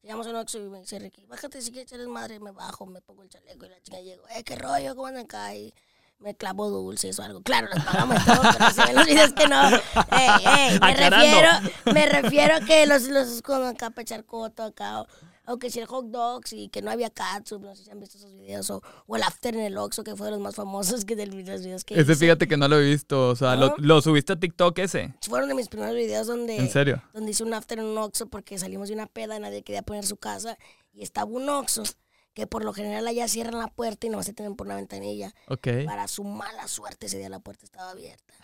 [0.00, 3.00] Llegamos a un Oxxo y me dice Ricky, bájate si quieres madre, me bajo, me
[3.00, 5.54] pongo el chaleco y la chica llego, eh, qué rollo, ¿cómo andan acá?
[5.56, 5.74] Y
[6.22, 7.42] me clavo dulces o algo.
[7.42, 9.68] Claro, los pagamos todo, pero se ven los videos que no.
[9.70, 9.80] Ey,
[10.72, 11.48] ey, me refiero,
[11.92, 15.00] me refiero a que los, los con acá para echar coto acá.
[15.02, 15.06] O,
[15.44, 17.98] o que si el hot dogs y que no había catsup, no sé si han
[17.98, 18.70] visto esos videos.
[18.70, 21.26] O, o el after en el Oxxo, que fue de los más famosos que de
[21.26, 22.16] los videos que Ese hice.
[22.16, 23.30] fíjate que no lo he visto.
[23.30, 23.74] O sea, lo, ¿No?
[23.78, 25.12] lo subiste a TikTok ese.
[25.28, 27.02] Fueron de mis primeros videos donde, ¿En serio?
[27.12, 30.06] donde hice un after en un Oxxo porque salimos de una peda, nadie quería poner
[30.06, 30.56] su casa
[30.92, 31.82] y estaba un Oxxo
[32.34, 35.34] que por lo general allá cierran la puerta y nomás se tienen por una ventanilla.
[35.48, 35.68] Ok.
[35.86, 38.34] Para su mala suerte ese día la puerta estaba abierta.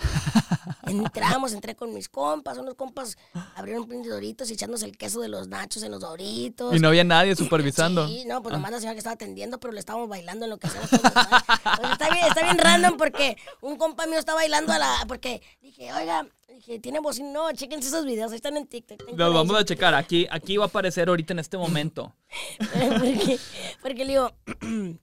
[0.87, 3.19] Entramos, entré con mis compas, unos compas
[3.57, 6.75] abrieron pinches doritos y echándose el queso de los nachos en los doritos.
[6.75, 8.07] Y no había nadie supervisando.
[8.09, 10.59] Sí, no, pues nomás la señora que estaba atendiendo, pero le estábamos bailando en lo
[10.59, 10.91] que hacíamos.
[10.91, 11.03] todos.
[11.03, 15.05] Pues está, bien, está bien random porque un compa mío está bailando a la...
[15.07, 17.31] Porque dije, oiga, dije, tiene bocina.
[17.31, 19.03] No, chéquense esos videos, ahí están en TikTok.
[19.17, 19.95] Los vamos a checar.
[19.95, 22.15] Aquí, aquí va a aparecer ahorita en este momento.
[22.59, 23.39] porque,
[23.83, 24.33] porque le digo,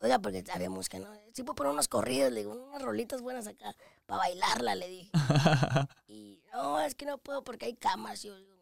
[0.00, 1.08] oiga, porque había música, ¿no?
[1.32, 3.74] Sí puedo poner unos corridos, le digo, unas rolitas buenas acá,
[4.12, 5.10] para bailarla, le dije.
[6.08, 8.22] Y no, es que no puedo porque hay cámaras.
[8.24, 8.52] Y yo digo,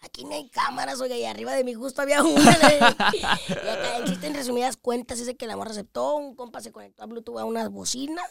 [0.00, 2.56] aquí no hay cámaras, oiga, y arriba de mi gusto había una.
[2.58, 2.74] le
[3.12, 3.26] dije.
[3.50, 6.72] Y acá el chiste en resumidas cuentas de que la morra aceptó, un compa se
[6.72, 8.22] conectó a Bluetooth a una bocina.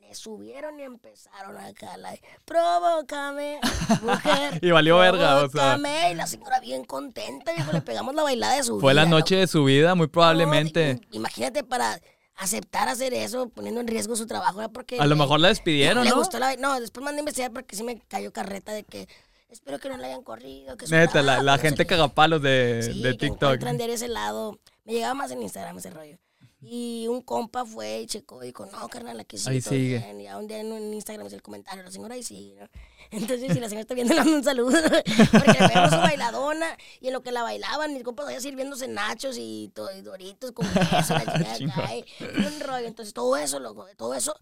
[0.00, 2.14] Le subieron y empezaron acá la
[2.46, 3.60] provócame,
[4.00, 4.58] mujer.
[4.62, 5.48] Y valió verga, o sea.
[5.48, 6.12] provócame".
[6.12, 9.10] Y la señora bien contenta, viejo, le pegamos la bailada de su Fue la vida,
[9.10, 10.94] noche de su vida, muy probablemente.
[10.94, 12.00] No, imagínate para
[12.36, 14.72] aceptar hacer eso, poniendo en riesgo su trabajo, ¿verdad?
[14.72, 16.16] porque A lo mejor la despidieron, ¿no?
[16.16, 19.06] gustó la No, después mandé a investigar porque sí me cayó carreta de que
[19.48, 20.76] espero que no la hayan corrido.
[20.76, 23.42] Que Neta, la, la gente cagapalos de, Sí, de TikTok.
[23.42, 24.58] encuentran de ese lado.
[24.84, 26.18] Me llegaba más en Instagram ese rollo.
[26.64, 29.50] Y un compa fue y checó y dijo, no, carnal, aquí sí.
[29.50, 29.98] Ahí todo sigue.
[29.98, 30.20] bien".
[30.20, 32.68] Y a un día en, en Instagram hice el comentario, la señora ahí sí, ¿no?
[33.10, 34.70] Entonces, si la señora está viendo, le mando un saludo.
[35.32, 38.86] Porque le pegamos su bailadona y en lo que la bailaban, mis compas allá sirviéndose
[38.86, 41.58] nachos y, to- y doritos con queso, la acá,
[41.96, 42.04] y
[42.46, 42.86] un rollo.
[42.86, 44.34] Entonces, todo eso, loco, todo eso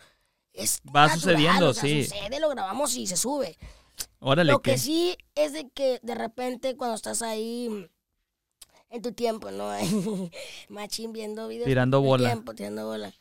[0.52, 2.04] es Va natural, sucediendo, o sea, sí.
[2.04, 3.56] Sucede, lo grabamos y se sube.
[4.18, 4.72] Órale, Lo ¿qué?
[4.72, 7.88] que sí es de que de repente cuando estás ahí
[8.90, 9.70] en tu tiempo, ¿no?
[10.68, 11.66] Machín viendo videos.
[11.66, 12.28] Tirando bola.
[12.28, 13.12] tiempo, tirando bola.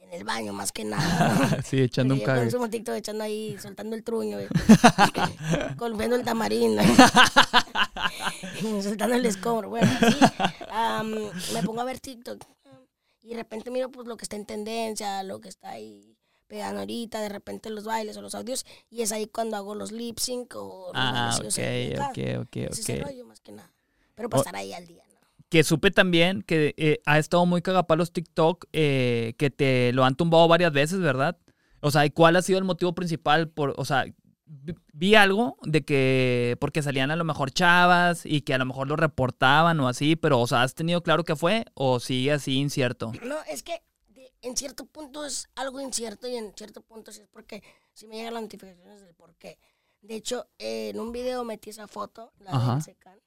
[0.00, 1.62] En el baño, más que nada.
[1.66, 2.40] sí, echando un Porque cague.
[2.42, 4.38] consumo TikTok echando ahí, soltando el truño,
[5.76, 6.82] golpeando el tamarindo.
[8.82, 9.68] soltando el escombro.
[9.70, 10.18] Bueno, así.
[10.70, 11.10] am,
[11.52, 12.42] me pongo a ver TikTok.
[13.22, 16.80] Y de repente miro pues lo que está en tendencia, lo que está ahí pegando
[16.80, 18.64] ahorita, de repente los bailes o los audios.
[18.90, 22.80] Y es ahí cuando hago los lip sync o los Ah, ok, ok, ok, Ese
[22.80, 23.08] es el ok.
[23.08, 23.70] rollo, más que nada.
[24.14, 25.04] Pero O- estar ahí al día.
[25.48, 30.14] Que supe también que eh, ha estado muy cagapalos TikTok, eh, que te lo han
[30.14, 31.38] tumbado varias veces, ¿verdad?
[31.80, 33.48] O sea, ¿y cuál ha sido el motivo principal?
[33.48, 34.04] Por, o sea,
[34.92, 38.88] vi, algo de que porque salían a lo mejor chavas y que a lo mejor
[38.88, 42.56] lo reportaban o así, pero, o sea, ¿has tenido claro que fue o sigue así
[42.58, 43.12] incierto?
[43.24, 47.22] No, es que de- en cierto punto es algo incierto y en cierto punto sí
[47.22, 47.62] es porque
[47.94, 49.58] sí me llegan las notificaciones del por qué.
[50.02, 52.74] De hecho, eh, en un video metí esa foto, la Ajá.
[52.74, 53.18] del Secan,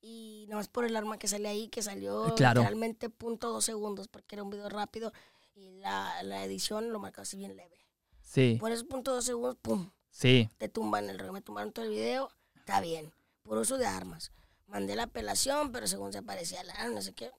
[0.00, 2.60] y nomás por el arma que sale ahí, que salió Claro.
[2.60, 5.12] literalmente punto dos segundos, porque era un video rápido
[5.54, 7.76] y la, la edición lo marcaba así bien leve.
[8.22, 10.48] Sí, Por esos punto dos segundos, pum, sí.
[10.58, 11.32] te tumban el rollo.
[11.32, 13.12] Me tumbaron todo el video, está bien.
[13.42, 14.30] Por uso de armas.
[14.66, 17.32] Mandé la apelación, pero según se aparecía la no sé qué,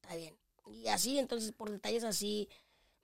[0.00, 0.36] está bien.
[0.66, 2.48] Y así, entonces, por detalles así,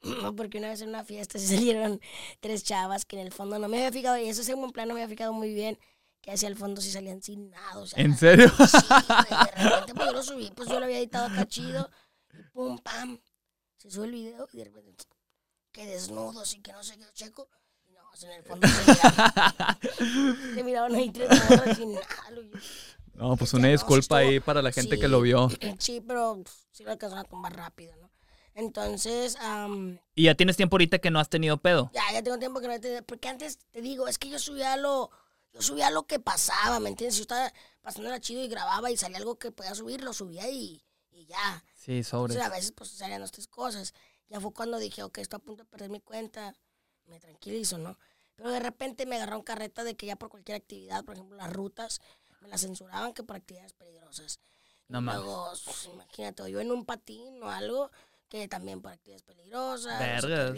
[0.36, 2.00] porque una vez en una fiesta se salieron
[2.40, 4.94] tres chavas que en el fondo no me había fijado, y eso buen plan no
[4.94, 5.78] me había fijado muy bien,
[6.20, 7.78] que hacia el fondo sí salían sin nada.
[7.78, 8.48] O sea, ¿En serio?
[8.50, 11.90] Sí, de repente pues yo lo subí, pues yo lo había editado acá chido,
[12.32, 13.18] y pum, pam,
[13.76, 15.04] se sube el video, y de repente,
[15.72, 17.48] que desnudos y que no sé qué, checo,
[17.86, 19.78] y no, en el fondo se miraban,
[20.54, 22.06] se miraban ahí tres morras sin nada.
[23.14, 25.48] No, pues una disculpa estuvo- ahí para la gente sí, que lo vio.
[25.78, 28.10] Sí, pero pf, sí lo alcanzaron a tumbar rápido, ¿no?
[28.54, 31.90] Entonces, am, Y ya tienes tiempo ahorita que no has tenido pedo.
[31.94, 33.02] ya, ya tengo tiempo que no te...
[33.02, 35.10] Porque antes, te digo, es que yo subía lo...
[35.58, 37.16] Yo subía lo que pasaba, ¿me entiendes?
[37.16, 40.84] Yo estaba pasándola chido y grababa y salía algo que podía subir, lo subía y,
[41.10, 41.64] y ya.
[41.74, 41.98] Sí.
[41.98, 43.92] Entonces, a veces, pues, salían estas cosas.
[44.28, 46.54] Ya fue cuando dije, ok, estoy a punto de perder mi cuenta,
[47.06, 47.98] me tranquilizo, ¿no?
[48.36, 51.52] Pero de repente me agarraron carreta de que ya por cualquier actividad, por ejemplo, las
[51.52, 52.00] rutas,
[52.40, 54.38] me las censuraban que por actividades peligrosas.
[54.86, 55.24] No mames.
[55.24, 57.90] luego, pues, imagínate, yo en un patín o algo,
[58.28, 59.98] que también por actividades peligrosas.
[59.98, 60.54] Vergas.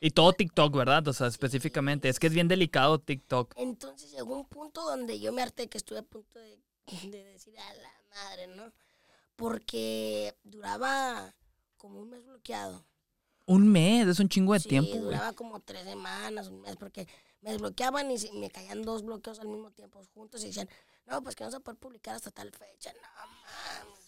[0.00, 1.06] Y todo TikTok, ¿verdad?
[1.08, 2.08] O sea, específicamente.
[2.08, 3.54] Es que es bien delicado TikTok.
[3.56, 6.58] Entonces llegó un punto donde yo me harté que estuve a punto de,
[7.10, 8.72] de decir a la madre, ¿no?
[9.36, 11.34] Porque duraba
[11.76, 12.84] como un mes bloqueado.
[13.46, 15.02] Un mes, es un chingo de Sí, tiempo, güey.
[15.02, 17.08] duraba como tres semanas, un mes, porque
[17.40, 20.68] me desbloqueaban y me caían dos bloqueos al mismo tiempo juntos y decían,
[21.06, 22.92] no, pues que no se puede publicar hasta tal fecha.
[22.92, 23.26] No,
[23.84, 24.01] mames.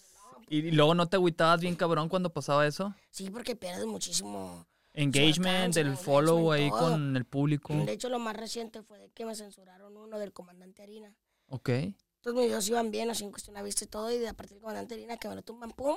[0.48, 2.94] ¿Y luego no te agüitabas bien cabrón cuando pasaba eso?
[3.10, 6.90] Sí, porque pierdes muchísimo, Engagement, el follow ahí todo.
[6.90, 7.74] con el público.
[7.74, 11.14] De hecho, lo más reciente fue de que me censuraron uno del comandante Harina.
[11.48, 11.68] Ok.
[11.68, 14.34] Entonces mis videos iban bien, así en cuestión de vista y todo, y de a
[14.34, 15.96] partir del comandante Harina que me lo tumban, pum,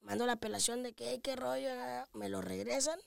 [0.00, 2.98] mando la apelación de que, "Ey, qué rollo, ah", me lo regresan,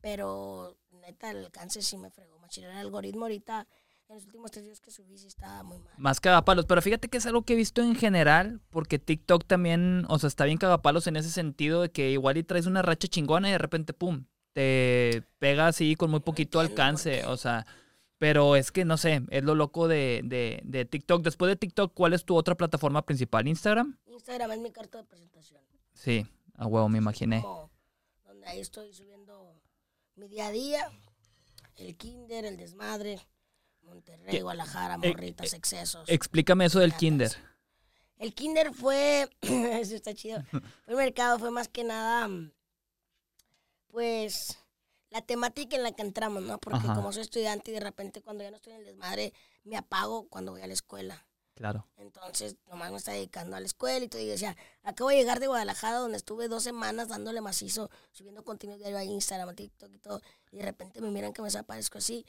[0.00, 3.66] pero neta el alcance sí me fregó, machín, el algoritmo ahorita,
[4.08, 5.92] en los últimos tres días que subí sí estaba muy mal.
[5.96, 6.66] Más cagapalos.
[6.66, 10.28] Pero fíjate que es algo que he visto en general, porque TikTok también, o sea,
[10.28, 13.52] está bien cagapalos en ese sentido de que igual y traes una racha chingona y
[13.52, 17.24] de repente, pum, te pega así con muy poquito alcance.
[17.26, 17.66] O sea,
[18.18, 21.22] pero es que no sé, es lo loco de, de, de TikTok.
[21.22, 23.48] Después de TikTok, ¿cuál es tu otra plataforma principal?
[23.48, 23.98] ¿Instagram?
[24.06, 25.60] Instagram es mi carta de presentación.
[25.94, 27.40] Sí, a huevo, me imaginé.
[27.42, 27.70] como
[28.24, 29.54] donde ahí estoy subiendo
[30.14, 30.90] mi día a día,
[31.76, 33.18] el kinder, el desmadre,
[33.82, 34.40] Monterrey.
[34.40, 36.08] Guadalajara, Eh, morritas, excesos.
[36.08, 37.32] Explícame eso del kinder.
[38.18, 42.52] El kinder fue, eso está chido, fue el mercado, fue más que nada, mm,
[43.88, 44.58] pues,
[45.10, 46.58] la temática en la que entramos, ¿no?
[46.58, 46.94] Porque Ajá.
[46.94, 49.32] como soy estudiante y de repente cuando ya no estoy en el desmadre,
[49.64, 51.26] me apago cuando voy a la escuela.
[51.54, 51.86] Claro.
[51.98, 54.22] Entonces, nomás me estaba dedicando a la escuela y todo.
[54.22, 58.78] Y decía, acabo de llegar de Guadalajara, donde estuve dos semanas dándole macizo, subiendo contenido
[58.78, 60.22] diario a Instagram, a TikTok y todo.
[60.50, 62.24] Y de repente me miran que me desaparezco así.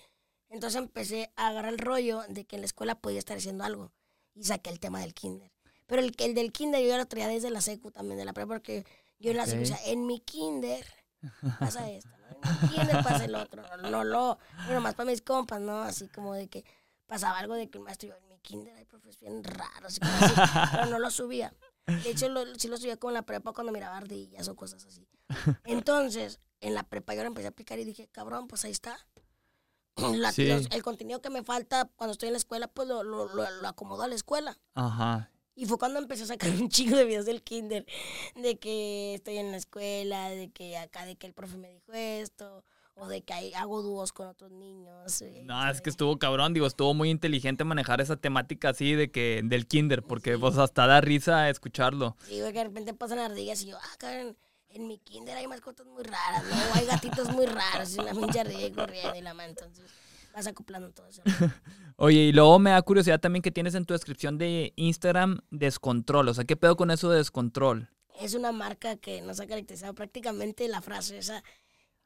[0.53, 3.91] Entonces empecé a agarrar el rollo de que en la escuela podía estar haciendo algo.
[4.35, 5.51] Y saqué el tema del kinder.
[5.87, 8.33] Pero el, el del kinder yo ya lo traía desde la secu también, de la
[8.33, 8.85] prepa, porque
[9.19, 9.67] yo en la secu Ok.
[9.69, 10.85] decía, en mi kinder
[11.59, 12.49] pasa esto, ¿no?
[12.49, 13.63] En mi kinder pasa el otro.
[13.81, 15.81] No, no lo, bueno, más para mis compas, ¿no?
[15.81, 16.63] Así como de que
[17.07, 20.33] pasaba algo de que el maestro, yo en mi kinder hay profes bien raros, así,
[20.71, 21.53] pero no lo subía.
[21.85, 24.85] De hecho, lo, sí lo subía como en la prepa cuando miraba ardillas o cosas
[24.85, 25.07] así.
[25.65, 28.97] Entonces, en la prepa yo lo empecé a aplicar y dije, cabrón, pues ahí está.
[30.17, 30.47] La- Sí.
[30.47, 33.49] los- el contenido que me falta cuando estoy en la escuela, pues lo, lo, lo,
[33.61, 34.57] lo acomodo a la escuela.
[34.73, 35.29] Ajá.
[35.55, 37.85] Y fue cuando empecé a sacar un chingo de videos del kinder,
[38.35, 41.91] de que estoy en la escuela, de que acá, de que el profe me dijo
[41.93, 42.63] esto,
[42.95, 45.21] o de que hago dúos con otros niños.
[45.21, 49.11] y No, es que estuvo cabrón, digo, estuvo muy inteligente manejar esa temática así de
[49.11, 52.15] que del kinder, porque pues hasta da risa escucharlo.
[52.27, 54.35] Sí, güey, que de repente pasan ardillas y yo, ah, cabrón,
[54.73, 56.55] en mi kinder hay mascotas muy raras, ¿no?
[56.73, 59.85] Hay gatitos muy raros, y una pinche ahí corriendo y la mano, entonces
[60.33, 61.21] vas acoplando todo eso.
[61.95, 66.27] Oye, y luego me da curiosidad también que tienes en tu descripción de Instagram descontrol,
[66.29, 67.89] o sea, ¿qué pedo con eso de descontrol?
[68.19, 71.43] Es una marca que nos ha caracterizado prácticamente la frase esa.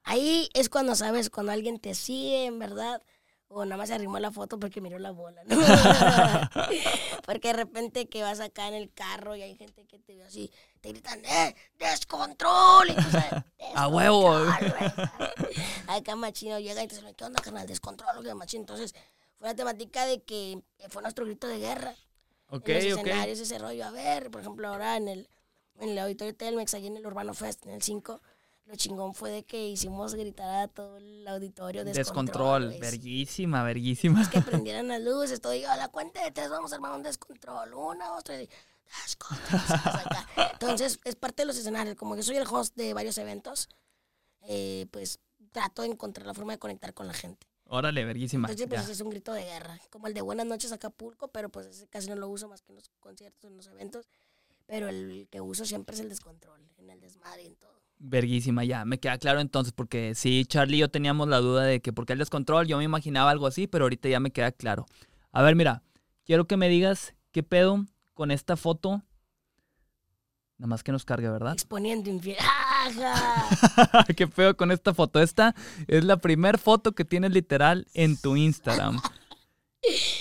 [0.03, 3.01] Ahí es cuando sabes cuando alguien te sigue, en verdad,
[3.49, 5.57] o nada más se arrimó la foto porque miró la bola, ¿no?
[7.25, 10.23] porque de repente que vas acá en el carro y hay gente que te ve
[10.23, 12.89] así, te gritan, ¡eh, descontrol!
[12.89, 13.43] Y tú sabes,
[13.75, 14.35] ¡A huevo!
[15.87, 17.67] Acá Machino llega y te dice, ¿qué onda, carnal?
[17.67, 18.61] Descontrol, ¿qué Machino?
[18.61, 18.93] Entonces,
[19.37, 21.95] fue la temática de que fue nuestro grito de guerra
[22.49, 23.85] Ok, en los escenarios, ese rollo.
[23.85, 25.29] A ver, por ejemplo, ahora en el,
[25.79, 28.21] en el auditorio Telmex, allí en el Urbano Fest, en el 5,
[28.67, 32.63] lo chingón fue de que hicimos gritar a todo el auditorio descontrol.
[32.63, 32.79] Descontrol, güey.
[32.79, 34.29] verguísima, verguísima.
[34.29, 35.53] Que prendieran las luces, todo.
[35.53, 37.73] Y a la cuenta de tres vamos a armar un descontrol.
[37.73, 38.49] Una, dos, tres.
[39.05, 39.61] Descontrol.
[40.53, 41.95] Entonces, es parte de los escenarios.
[41.95, 43.69] Como yo soy el host de varios eventos,
[44.41, 45.19] eh, pues
[45.53, 47.47] trato de encontrar la forma de conectar con la gente.
[47.69, 48.49] Órale, verguísima.
[48.49, 49.79] Entonces, pues es un grito de guerra.
[49.89, 52.73] Como el de Buenas noches Acapulco, pero pues ese casi no lo uso más que
[52.73, 54.09] en los conciertos, en los eventos.
[54.65, 57.76] Pero el que uso siempre es el descontrol, en el desmadre y en todo.
[57.99, 61.81] Verguísima, ya, me queda claro entonces, porque sí, Charlie y yo teníamos la duda de
[61.81, 64.51] que por qué el descontrol, yo me imaginaba algo así, pero ahorita ya me queda
[64.51, 64.85] claro.
[65.31, 65.81] A ver, mira,
[66.25, 69.01] quiero que me digas qué pedo con esta foto.
[70.59, 71.53] Nada más que nos cargue, ¿verdad?
[71.53, 72.37] Exponiendo infiel.
[74.15, 75.19] Qué pedo con esta foto.
[75.21, 75.53] Esta
[75.87, 78.99] es la primer foto que tienes literal en tu Instagram.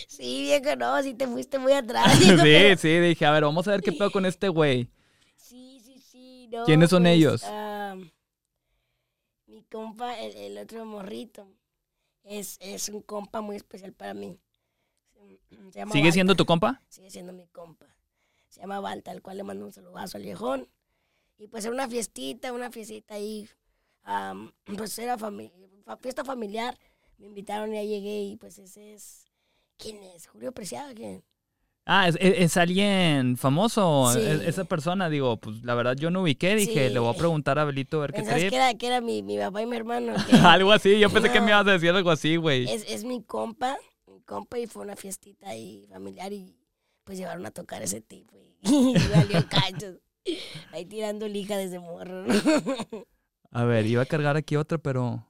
[0.09, 2.19] Sí, viejo, no, sí te fuiste muy atrás.
[2.19, 4.91] viejo, sí, pero- sí, dije, a ver, vamos a ver qué pedo con este güey.
[6.51, 7.43] No, ¿Quiénes son pues, ellos?
[9.47, 11.49] mi compa, el, el otro morrito,
[12.25, 14.39] es, es un compa muy especial para mí.
[15.93, 16.83] ¿Sigue siendo tu compa?
[16.89, 17.87] sigue siendo mi compa.
[18.49, 20.69] Se llama Balta, al cual le mando un saludazo al viejón.
[21.39, 23.49] Y pues era una fiestita, una fiestita ahí.
[24.03, 25.53] am, pues era fami-
[26.01, 26.79] fiesta familiar.
[27.19, 29.25] Me invitaron y ya llegué y pues ese es...
[29.79, 30.27] ¿Quién es?
[30.27, 30.95] ¿Julio Preciado?
[30.95, 31.23] ¿Quién?
[31.88, 34.11] Ah, ¿es, es- alguien famoso?
[34.12, 34.18] Sí.
[34.20, 36.92] Es- esa persona, digo, pues la verdad yo no ubiqué, dije, Sí.
[36.92, 38.51] le voy a preguntar a Belito a ver qué ¿Pensabas trip.
[38.51, 40.14] que era, que era mi, mi papá y mi hermano?
[40.44, 41.53] Algo así, yo pensé que me No.
[41.61, 42.68] ibas a decir algo así, güey.
[42.68, 43.77] es, es mi compa,
[44.09, 46.57] mi compa y fue una fiestita ahí familiar y
[47.05, 49.94] pues llevaron a tocar ese tipo y, y valió cachos.
[50.72, 52.27] Ahí tirando lija desde morro.
[52.27, 52.35] ¿no?
[53.53, 55.25] A ver, iba a cargar aquí otra, pero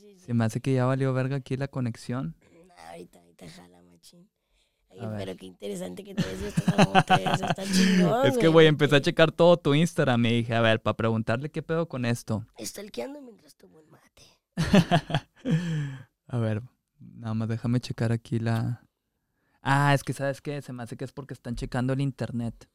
[0.00, 2.34] Sí, se me hace que ya valió verga aquí la conexión.
[2.66, 3.75] Nah, ahorita, ahorita jala,
[5.16, 9.56] pero qué interesante que estos amotes, está chingón, Es que, güey, empecé a checar todo
[9.56, 12.44] tu Instagram y dije, a ver, para preguntarle qué pedo con esto.
[12.58, 14.24] Stalkeando mientras tomo un mate.
[16.26, 16.62] a ver,
[16.98, 18.82] nada más déjame checar aquí la...
[19.62, 22.68] Ah, es que sabes qué, se me hace que es porque están checando el internet.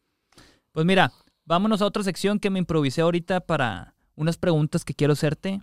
[0.72, 1.12] Pues mira,
[1.46, 5.62] vámonos a otra sección que me improvisé ahorita para unas preguntas que quiero hacerte.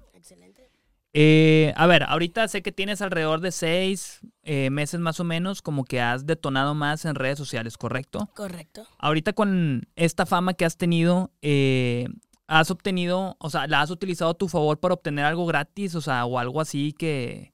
[1.20, 5.62] Eh, a ver, ahorita sé que tienes alrededor de seis eh, meses más o menos
[5.62, 8.30] como que has detonado más en redes sociales, ¿correcto?
[8.36, 8.86] Correcto.
[8.98, 12.06] Ahorita con esta fama que has tenido, eh,
[12.46, 16.00] has obtenido, o sea, la has utilizado a tu favor para obtener algo gratis, o
[16.00, 17.52] sea, o algo así que,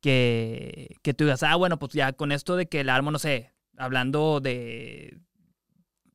[0.00, 3.18] que, que tú digas, ah, bueno, pues ya con esto de que el armo, no
[3.18, 5.20] sé, hablando de,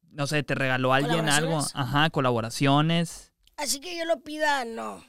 [0.09, 3.31] no sé, te regaló alguien algo, ajá, colaboraciones.
[3.57, 5.03] Así que yo lo pida, no.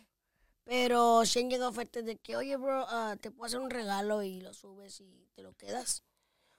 [0.69, 4.23] Pero si han llegado ofertas de que, oye, bro, ah, te puedo hacer un regalo
[4.23, 6.03] y lo subes y te lo quedas.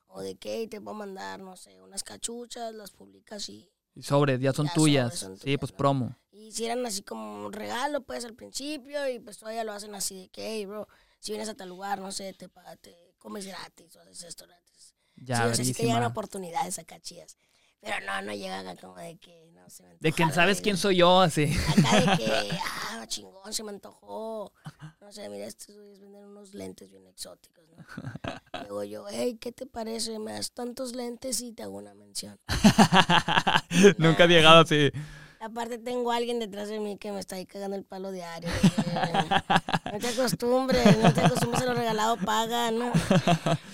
[0.08, 4.39] O de que te puedo mandar, no sé, unas cachuchas, las publicas y, Y sobres,
[4.39, 5.28] ya son Ya tuyas.
[5.39, 5.78] sí, pues ¿no?
[5.78, 6.17] promo.
[6.32, 10.22] y hicieran así como un regalo, pues al principio, y pues todavía lo hacen así
[10.22, 10.88] de que, hey, bro,
[11.19, 12.50] si vienes a tal lugar, no sé, te,
[12.82, 14.95] te comes gratis o haces esto gratis.
[15.17, 17.38] Ya, sí, o sea, sí que llegan oportunidades acá chidas.
[17.82, 20.76] Pero no, no llegan acá como de que, no se me De antoja, sabes quién
[20.76, 21.50] soy yo, así.
[21.78, 22.50] Acá de que,
[22.92, 24.52] ah, chingón, se me antojó.
[25.00, 28.62] No sé, mira, estos güeyes venden unos lentes bien exóticos, ¿no?
[28.62, 30.20] Y Luego yo, hey, ¿qué te parece?
[30.20, 32.38] Me das tantos lentes y te hago una mención.
[33.98, 34.92] Nunca he llegado así.
[35.41, 38.49] Aparte tengo a alguien detrás de mí que me está ahí cagando el palo diario.
[38.62, 39.93] güey.
[39.93, 42.91] No te acostumbres, no te acostumbres a lo regalado, paga, ¿no?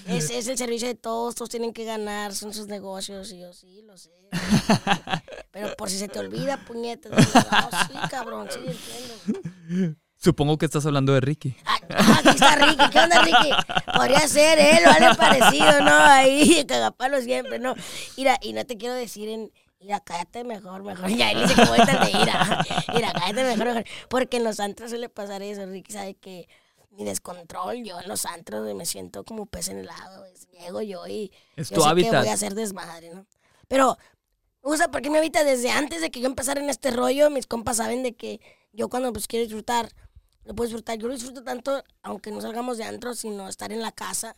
[0.07, 3.51] Es, es el servicio de todos, todos tienen que ganar, son sus negocios, y yo
[3.53, 4.11] sí, lo sé.
[5.51, 7.11] Pero por si se te olvida, puñetas.
[7.15, 9.95] digo, "Ah, sí, cabrón, sí, entiendo.
[10.17, 11.55] Supongo que estás hablando de Ricky.
[11.65, 11.77] Ah,
[12.19, 12.89] aquí está Ricky.
[12.91, 13.51] ¿Qué onda, Ricky?
[13.95, 15.91] Podría ser él o algo parecido, ¿no?
[15.93, 17.75] Ahí, cagapalo siempre, ¿no?
[18.17, 19.51] Mira, y no te quiero decir en...
[19.85, 21.07] Mira, cállate mejor, mejor.
[21.15, 22.65] Ya, él dice que a estar de ira.
[22.95, 23.85] Mira, cállate mejor, mejor.
[24.09, 25.63] Porque en los antros suele pasar eso.
[25.67, 26.47] Ricky sabe que
[26.89, 30.25] mi descontrol, yo en los antros me siento como pez en el agua.
[30.59, 32.19] Llego yo y Es yo tu sé que hábitat.
[32.21, 33.27] voy a hacer desmadre, ¿no?
[33.67, 33.97] Pero,
[34.63, 37.77] usa, porque mi hábitat desde antes de que yo empezara en este rollo, mis compas
[37.77, 38.41] saben de que
[38.73, 39.89] yo cuando pues quiero disfrutar,
[40.45, 40.97] lo puedo disfrutar.
[40.97, 44.35] Yo lo disfruto tanto, aunque no salgamos de antro, sino estar en la casa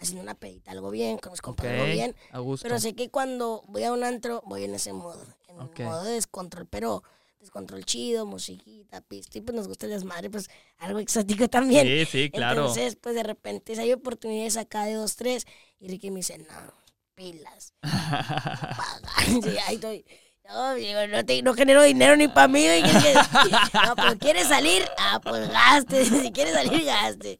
[0.00, 2.16] haciendo una pedita, algo bien, con mis compas, algo bien.
[2.32, 2.64] a gusto.
[2.64, 5.80] Pero sé que cuando voy a un antro, voy en ese modo, en Ok.
[5.80, 7.02] modo de descontrol, pero
[7.38, 11.86] descontrol chido, musiquita, pista, y pues nos gusta el desmadre, pues algo exótico también.
[11.86, 12.60] Sí, sí, claro.
[12.62, 15.46] Entonces, pues de repente si hay oportunidades acá de dos, tres,
[15.78, 16.74] y Ricky me dice, no,
[17.14, 17.74] pilas.
[19.42, 20.04] Sí, ahí estoy.
[20.52, 22.62] No, digo, no, te- no genero dinero ni para mí.
[22.62, 22.82] que-
[23.86, 26.04] No, pero quieres salir, ah, pues gaste.
[26.04, 27.38] Si quieres salir, gaste.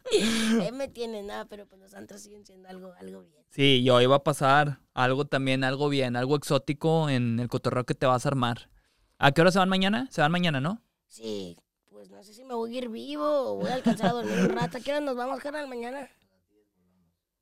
[0.61, 3.45] Ahí me tienes, nada, pero pues los antros siguen siendo algo, algo bien.
[3.51, 7.95] Sí, yo iba a pasar algo también, algo bien, algo exótico en el cotorreo que
[7.95, 8.71] te vas a armar.
[9.19, 10.07] ¿A qué hora se van mañana?
[10.11, 10.81] Se van mañana, ¿no?
[11.09, 11.57] Sí,
[11.91, 14.39] pues no sé si me voy a ir vivo o voy a alcanzar a dormir
[14.39, 14.79] un rato.
[14.79, 16.09] ¿A qué hora nos vamos, carnal, mañana?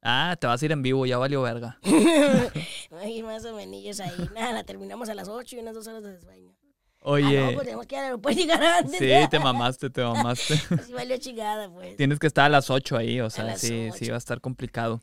[0.02, 1.78] Ah, te vas a ir en vivo, ya valió verga.
[3.06, 4.28] Ir más o menos ahí.
[4.34, 6.54] Nada, la terminamos a las 8 y unas dos horas de sueño.
[7.00, 8.98] Ah, Oye, no, pues tenemos que ir al aeropuerto llegar antes.
[8.98, 10.56] sí, te mamaste, te mamaste.
[10.87, 11.96] Sí, valió chingada, pues.
[11.96, 15.00] Tienes que estar a las 8 ahí, o sea, sí, sí va a estar complicado.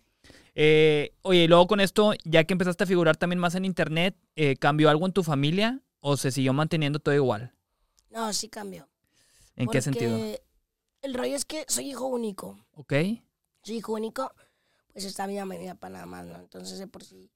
[0.56, 4.16] Eh, oye, y luego con esto, ya que empezaste a figurar también más en internet,
[4.36, 7.54] eh, ¿cambió algo en tu familia o se siguió manteniendo todo igual?
[8.10, 8.88] No, sí cambió.
[9.58, 10.18] ¿En qué sentido?
[11.02, 12.58] El rollo es que soy hijo único.
[12.74, 12.94] ¿Ok?
[13.64, 14.34] Soy hijo único,
[14.96, 16.38] pues está y mi papá nada más, ¿no?
[16.38, 17.30] Entonces, de por sí,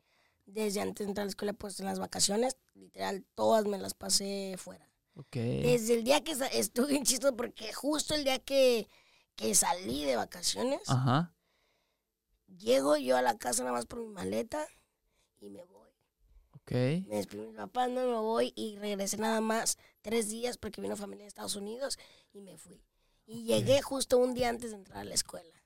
[0.45, 3.93] desde antes de entrar a la escuela, pues en las vacaciones, literal, todas me las
[3.93, 4.89] pasé fuera.
[5.15, 5.35] Ok.
[5.35, 8.87] Desde el día que estuve en chisto, porque justo el día que,
[9.35, 11.33] que salí de vacaciones, Ajá.
[12.47, 14.65] llego yo a la casa nada más por mi maleta
[15.41, 15.89] y me voy.
[16.53, 16.71] Ok.
[17.09, 20.79] Me despedí de mis papás, no me voy y regresé nada más tres días porque
[20.79, 21.99] vino familia de Estados Unidos
[22.31, 22.81] y me fui.
[23.25, 25.58] Y llegué justo un día antes de entrar a la escuela.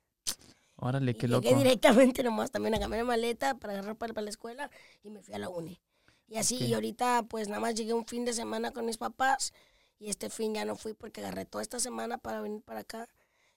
[0.84, 1.64] Órale, Y qué llegué loco.
[1.64, 4.70] directamente nomás también a cambiar maleta para agarrar para, para la escuela
[5.04, 5.80] y me fui a la uni.
[6.28, 9.54] Y así, y ahorita pues nada más llegué un fin de semana con mis papás
[10.00, 13.08] y este fin ya no fui porque agarré toda esta semana para venir para acá.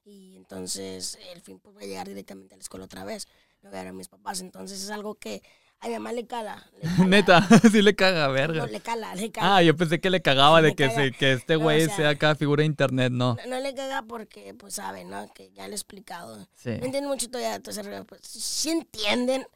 [0.05, 3.27] Y entonces el fin pues voy a llegar directamente a la escuela otra vez.
[3.63, 4.41] No voy a ver a mis papás.
[4.41, 5.43] Entonces es algo que
[5.81, 6.65] a mi mamá le cala.
[6.81, 7.05] le cala.
[7.07, 8.67] Neta, sí le caga, No, verga.
[8.67, 9.57] le cala, le cala.
[9.57, 10.95] Ah, yo pensé que le cagaba Sí, de que, caga.
[11.05, 13.35] se, que este No, o güey sea- sea acá figura de internet, no.
[13.37, 15.33] No, no le caga porque, pues, sabe, ¿no?
[15.35, 16.47] Que ya le he explicado.
[16.55, 16.71] Sí.
[16.71, 19.47] No entienden mucho todavía rollo, pues, sí entienden,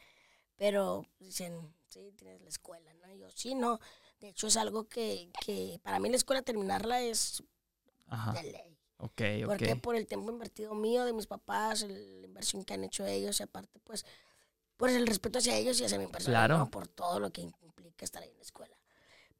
[0.56, 3.12] pero dicen, sí, tienes la escuela, ¿no?
[3.14, 3.80] Y yo, sí, no.
[4.20, 7.42] De hecho, es algo que, que para mí la escuela terminarla es
[8.08, 8.32] Ajá.
[8.32, 8.76] de ley.
[8.98, 9.46] Ok, ok.
[9.46, 13.06] Porque por el tiempo invertido mío, de mis papás, el- la inversión que han hecho
[13.06, 14.04] ellos, y aparte, pues,
[14.80, 16.58] Por el respeto hacia ellos y hacia mi persona, Claro.
[16.58, 16.70] ¿no?
[16.70, 18.76] Por todo lo que implica estar ahí en la escuela.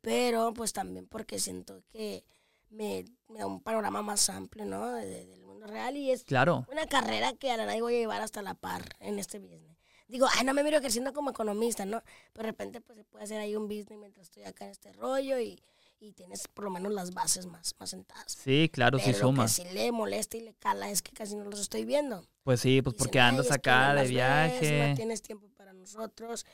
[0.01, 2.24] Pero pues también porque siento que
[2.70, 4.93] me, me da un panorama más amplio, ¿no?
[4.95, 6.66] De- de- del mundo real y es Claro.
[6.70, 9.76] una carrera que a la nadie voy a llevar hasta la par en este business.
[10.09, 12.03] Digo, ay, no me miro creciendo como economista, ¿no?
[12.32, 14.93] Pero de repente pues se puede hacer ahí un business mientras estoy acá en este
[14.93, 15.62] rollo y,
[16.01, 18.32] y tienes por lo menos las bases más, más sentadas.
[18.42, 19.42] Sí, claro, sí Pero lo suma.
[19.44, 22.24] que sí le molesta y le cala es que casi no los estoy viendo.
[22.42, 24.88] Pues sí, pues Dicen, porque "Ay, andas acá de las ves, viaje.
[24.88, 26.46] no tienes tiempo para nosotros.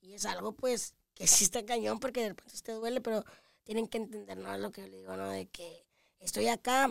[0.00, 3.24] Y es algo, pues, que sí está cañón porque de repente te duele, pero
[3.62, 4.56] tienen que entender, ¿no?
[4.58, 5.28] Lo que yo le digo, ¿no?
[5.28, 5.84] De que
[6.18, 6.90] estoy acá,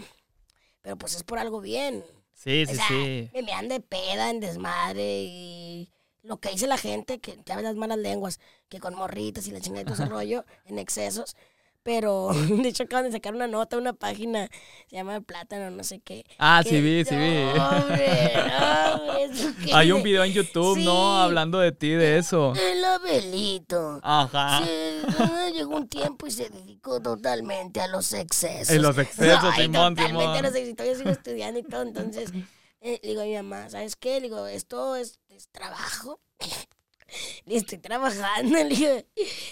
[0.81, 2.03] pero pues es por algo bien.
[2.33, 3.29] Sí, O sí, sea, sí.
[3.33, 5.89] me mean de peda, en desmadre y
[6.23, 8.39] lo que dice la gente, que ya ves las malas lenguas,
[8.69, 11.35] que con morritas y la chingada y todo ese rollo, en excesos.
[11.83, 14.49] Pero, de hecho, acaban de sacar una nota, una página,
[14.89, 16.23] se llama Plátano, no sé qué.
[16.39, 17.43] Ah, que- sí vi, sí vi.
[17.55, 20.85] No, hombre, no, hombre, Hay un video en YouTube, Sí.
[20.85, 21.17] ¿no?
[21.21, 22.53] Hablando de ti, de eso.
[22.55, 23.99] El Abelito.
[24.01, 24.63] Ajá.
[24.65, 28.69] Se- llegó un tiempo y se dedicó totalmente a los excesos.
[28.75, 30.87] En los excesos, Ay, Simón, totalmente a los excesos.
[30.87, 32.31] Yo sigo estudiando y todo, entonces
[32.81, 34.15] eh, le digo a mi mamá, ¿sabes qué?
[34.15, 36.19] Le digo, esto es, es trabajo.
[37.45, 39.03] Estoy trabajando, le digo,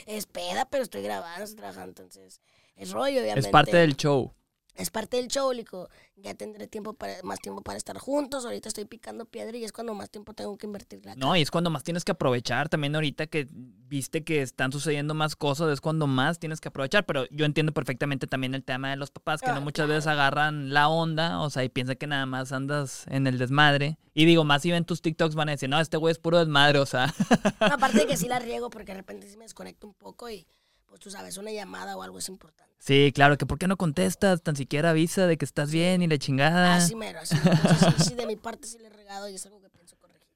[0.05, 2.41] es peda, pero estoy grabando, estoy trabajando, entonces
[2.75, 3.39] es rollo, obviamente.
[3.41, 4.33] Es parte del show.
[4.75, 8.69] Es parte del show, digo, ya tendré tiempo para, más tiempo para estar juntos, ahorita
[8.69, 11.19] estoy picando piedra y es cuando más tiempo tengo que invertirle acá.
[11.19, 12.69] No, y es cuando más tienes que aprovechar.
[12.69, 17.05] También ahorita que viste que están sucediendo más cosas, es cuando más tienes que aprovechar.
[17.05, 20.07] Pero yo entiendo perfectamente también el tema de los papás, que Ah, no muchas veces
[20.07, 23.97] agarran la onda, o sea, y piensan que nada más andas en el desmadre.
[24.13, 26.39] Y digo, más si ven tus TikToks van a decir, no, este güey es puro
[26.39, 27.13] desmadre, o sea.
[27.59, 30.29] No, aparte de que sí la riego porque de repente sí me desconecto un poco
[30.29, 30.47] y
[30.91, 32.75] pues tú sabes, una llamada o algo es importante.
[32.77, 34.41] Sí, claro, que ¿por qué no contestas?
[34.41, 36.75] Tan siquiera avisa de que estás bien y la chingada.
[36.75, 37.51] Así mero, así mero.
[37.51, 39.95] Entonces, sí, sí, de mi parte sí le he regado y es algo que pienso
[39.95, 40.27] corregir.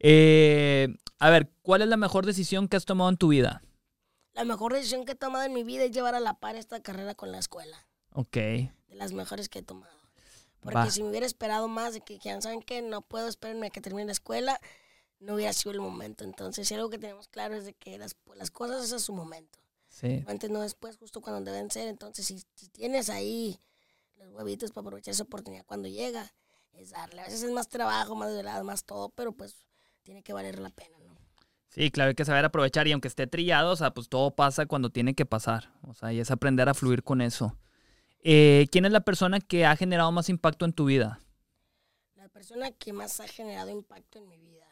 [0.00, 0.88] Eh,
[1.20, 3.62] a ver, ¿cuál es la mejor decisión que has tomado en tu vida?
[4.32, 6.82] La mejor decisión que he tomado en mi vida es llevar a la par esta
[6.82, 7.86] carrera con la escuela.
[8.14, 8.34] Ok.
[8.34, 9.94] De las mejores que he tomado.
[10.58, 10.90] Porque Va.
[10.90, 12.82] si me hubiera esperado más de que dijeran, ¿saben qué?
[12.82, 14.60] No puedo esperarme a que termine la escuela,
[15.20, 16.24] no hubiera sido el momento.
[16.24, 19.12] Entonces, si algo que tenemos claro es de que las, las cosas es a su
[19.12, 19.60] momento.
[19.94, 20.24] Sí.
[20.26, 21.86] antes no después, justo cuando deben ser.
[21.86, 23.60] Entonces, si, si tienes ahí
[24.16, 26.32] los huevitos para aprovechar esa oportunidad cuando llega,
[26.72, 27.20] es darle.
[27.20, 29.64] A veces es más trabajo, más velado, más todo, pero pues
[30.02, 31.14] tiene que valer la pena, ¿no?
[31.68, 34.66] Sí, claro, hay que saber aprovechar y aunque esté trillado, o sea, pues todo pasa
[34.66, 35.72] cuando tiene que pasar.
[35.82, 37.56] O sea, y es aprender a fluir con eso.
[38.20, 41.20] Eh, ¿Quién es la persona que ha generado más impacto en tu vida?
[42.16, 44.66] La persona que más ha generado impacto en mi vida,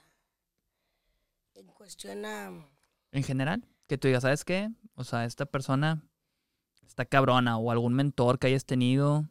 [1.54, 2.50] en cuestión a...
[3.12, 4.70] En general, que tú digas, ¿sabes qué?
[4.95, 6.03] O sea, esta persona
[6.87, 9.28] está cabrona o algún mentor que hayas tenido.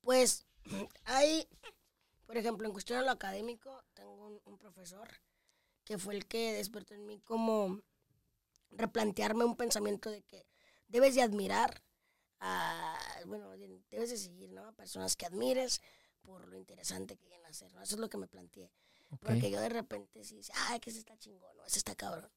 [0.00, 0.46] Pues
[1.04, 1.48] hay,
[2.26, 5.08] por ejemplo, en cuestión a lo académico, tengo un, un profesor
[5.84, 7.80] que fue el que despertó en mí como
[8.70, 10.46] replantearme un pensamiento de que
[10.88, 11.82] debes de admirar
[12.40, 13.50] a, bueno,
[13.90, 14.66] debes de seguir, ¿no?
[14.66, 15.80] A personas que admires
[16.22, 17.82] por lo interesante que quieren hacer, ¿no?
[17.82, 18.70] Eso es lo que me planteé.
[19.20, 22.30] Porque yo de repente sí, ay, que ese está chingón, no, ese está cabrón.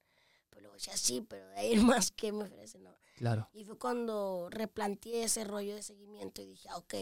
[0.58, 2.98] Pero luego decía, sí, pero de ahí más, ¿qué me ofrece, no?
[3.16, 3.48] Claro.
[3.54, 6.96] Y fue cuando replanteé ese rollo de seguimiento y dije, ah, ok,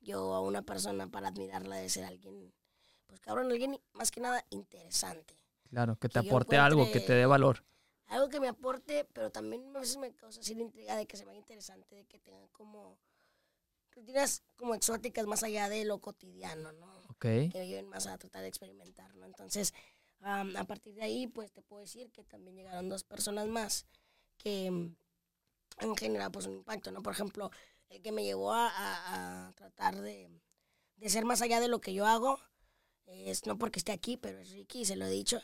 [0.00, 2.52] yo a una persona para admirarla debe ser alguien,
[3.06, 5.38] pues cabrón, alguien más que nada interesante.
[5.70, 7.64] Claro, que te Que aporte algo, que te dé valor.
[8.06, 11.16] Algo que me aporte, pero también a veces me causa así la intriga de que
[11.16, 12.98] se vea interesante, de que tenga como
[13.92, 16.92] rutinas como exóticas más allá de lo cotidiano, ¿no?
[17.10, 17.20] Ok.
[17.20, 19.26] que viven más a tratar de experimentar, ¿no?
[19.26, 19.72] Entonces,
[20.22, 23.86] am, a partir de ahí, pues te puedo decir que también llegaron dos personas más
[24.38, 24.94] que mm,
[25.78, 27.02] han generado pues un impacto, ¿no?
[27.02, 27.50] Por ejemplo,
[27.88, 30.30] el que me llevó a, a- a tratar de,
[30.96, 32.38] de ser más allá de lo que yo hago,
[33.06, 35.40] es no porque esté aquí, pero es Ricky, y se lo he dicho,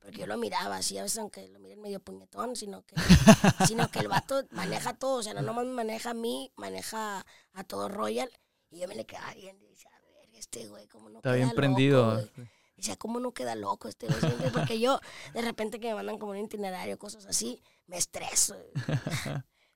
[0.00, 2.94] porque yo lo miraba así, a veces aunque lo miren medio puñetón, sino que,
[3.66, 7.24] sino que el vato maneja todo, o sea, no nomás me maneja a mí, maneja
[7.52, 8.30] a todo Royal,
[8.70, 11.32] y yo me le quedaba viendo y decía, a ver, este güey, cómo no Está
[11.32, 12.12] bien loco, prendido.
[12.14, 12.30] güey?"
[12.76, 14.06] Decía, ¿cómo no queda loco este?
[14.20, 15.00] Siempre, Porque yo,
[15.32, 18.54] de repente que me mandan como un itinerario, cosas así, me estreso.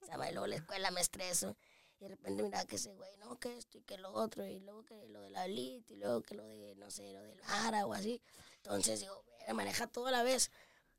[0.03, 1.57] o sea, luego la escuela me estreso.
[1.99, 4.61] Y de repente mira que ese güey, no, que esto y que lo otro, y
[4.61, 7.41] luego que lo de la elite, y luego que lo de, no sé, lo del
[7.43, 8.23] Mara o así.
[8.57, 10.51] Entonces digo, "Mira, maneja todo a la vez.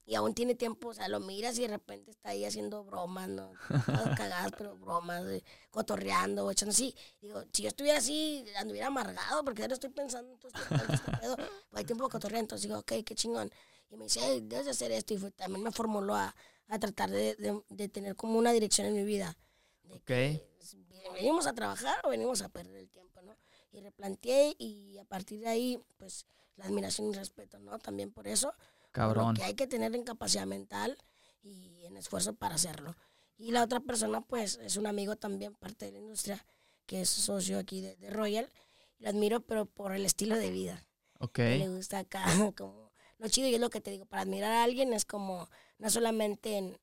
[0.06, 3.30] Y aún tiene tiempo, o sea, lo miras y de repente está ahí haciendo bromas,
[3.30, 3.54] ¿no?
[3.86, 5.24] Todas cagadas, pero bromas,
[5.70, 6.96] cotorreando, echando así.
[7.22, 11.18] Digo, si yo estuviera así, anduviera amargado, porque ahora estoy pensando en todo este, este
[11.18, 13.52] pedo, pues hay tiempo de cotorrear, entonces digo, ok, qué chingón.
[13.90, 16.36] Y me dice, "Ey, debes de hacer esto, y fue- también me formuló a,
[16.68, 19.38] a tratar de, de- de tener como una dirección en mi vida.
[19.84, 20.06] De Ok.
[20.06, 23.36] que venimos a trabajar o venimos a perder el tiempo, ¿no?
[23.72, 26.26] Y replanteé y a partir de ahí, pues,
[26.56, 27.80] la admiración y respeto, ¿no?
[27.80, 28.54] También por eso,
[28.92, 29.36] Cabrón.
[29.36, 30.98] Que hay que tener en capacidad mental
[31.42, 32.96] y en esfuerzo para hacerlo.
[33.38, 36.46] Y la otra persona, pues, es un amigo también, parte de la industria,
[36.86, 38.52] que es socio aquí de, de Royal.
[39.00, 40.86] Lo admiro, pero por el estilo de vida.
[41.22, 41.34] Ok.
[41.34, 42.24] que le gusta acá,
[42.58, 45.48] como lo chido y es lo que te digo, para admirar a alguien es como,
[45.78, 46.80] no solamente en,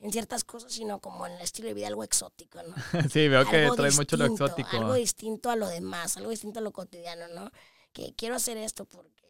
[0.00, 2.74] en ciertas cosas, sino como en el estilo de vida algo exótico, ¿no?
[3.10, 4.76] Sí, veo que Algo trae mucho lo distinto, exótico.
[4.76, 7.50] Algo distinto a lo demás, algo distinto a lo cotidiano, ¿no?
[7.94, 9.25] Que quiero hacer esto porque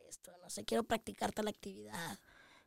[0.47, 2.20] no sé, quiero practicar tal actividad,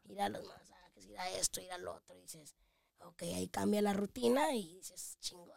[0.10, 2.54] ir a los masajes, ir a esto, ir al otro, y dices,
[3.00, 5.48] ok, ahí cambia la rutina y dices, chingón.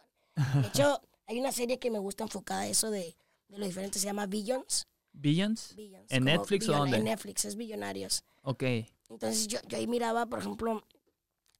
[0.61, 3.17] De hecho, hay una serie que me gusta enfocada a eso de,
[3.49, 4.87] de lo diferente, se llama Billions.
[5.11, 5.75] ¿Billions?
[5.75, 6.95] Billions, ¿En Netflix o dónde?
[6.95, 8.23] En Netflix, es Billonarios.
[8.43, 8.63] Ok.
[9.09, 10.87] Entonces yo, yo ahí miraba, por ejemplo,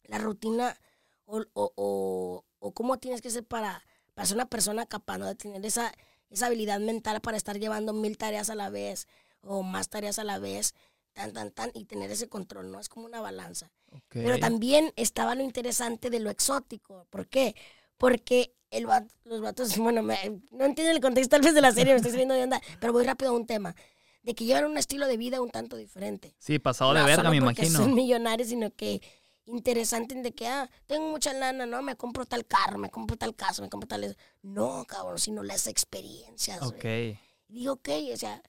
[0.05, 0.79] la rutina
[1.25, 5.25] o, o, o, o cómo tienes que ser para, para ser una persona capaz ¿no?
[5.25, 5.93] de tener esa,
[6.29, 9.09] esa habilidad mental para estar llevando mil tareas a la vez
[9.43, 10.73] o más tareas a la vez,
[11.13, 12.79] tan, tan, tan, y tener ese control, ¿no?
[12.79, 13.71] Es como una balanza.
[13.91, 14.01] ok.
[14.09, 17.05] Pero también estaba lo interesante de lo exótico.
[17.09, 17.55] ¿Por qué?
[17.97, 21.71] Porque el va- los vatos, bueno, me- no entiendo el contexto tal vez de la
[21.71, 23.75] serie, me estoy saliendo de onda, pero voy rápido a un tema.
[24.23, 26.33] De que llevan un estilo de vida un tanto diferente.
[26.39, 27.77] Sí, pasado de No verga, solo me imagino.
[27.79, 29.01] Son millonarios, sino que
[29.45, 31.81] interesante de que, ah, tengo mucha lana, ¿no?
[31.81, 34.15] Me compro tal carro, me compro tal casa, me compro tal...
[34.41, 36.61] No, cabrón, sino las experiencias.
[36.61, 36.85] Ok.
[37.49, 38.41] Digo, ok, o sea,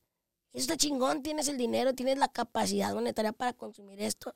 [0.54, 4.34] eso está chingón, tienes el dinero, tienes la capacidad monetaria para consumir esto,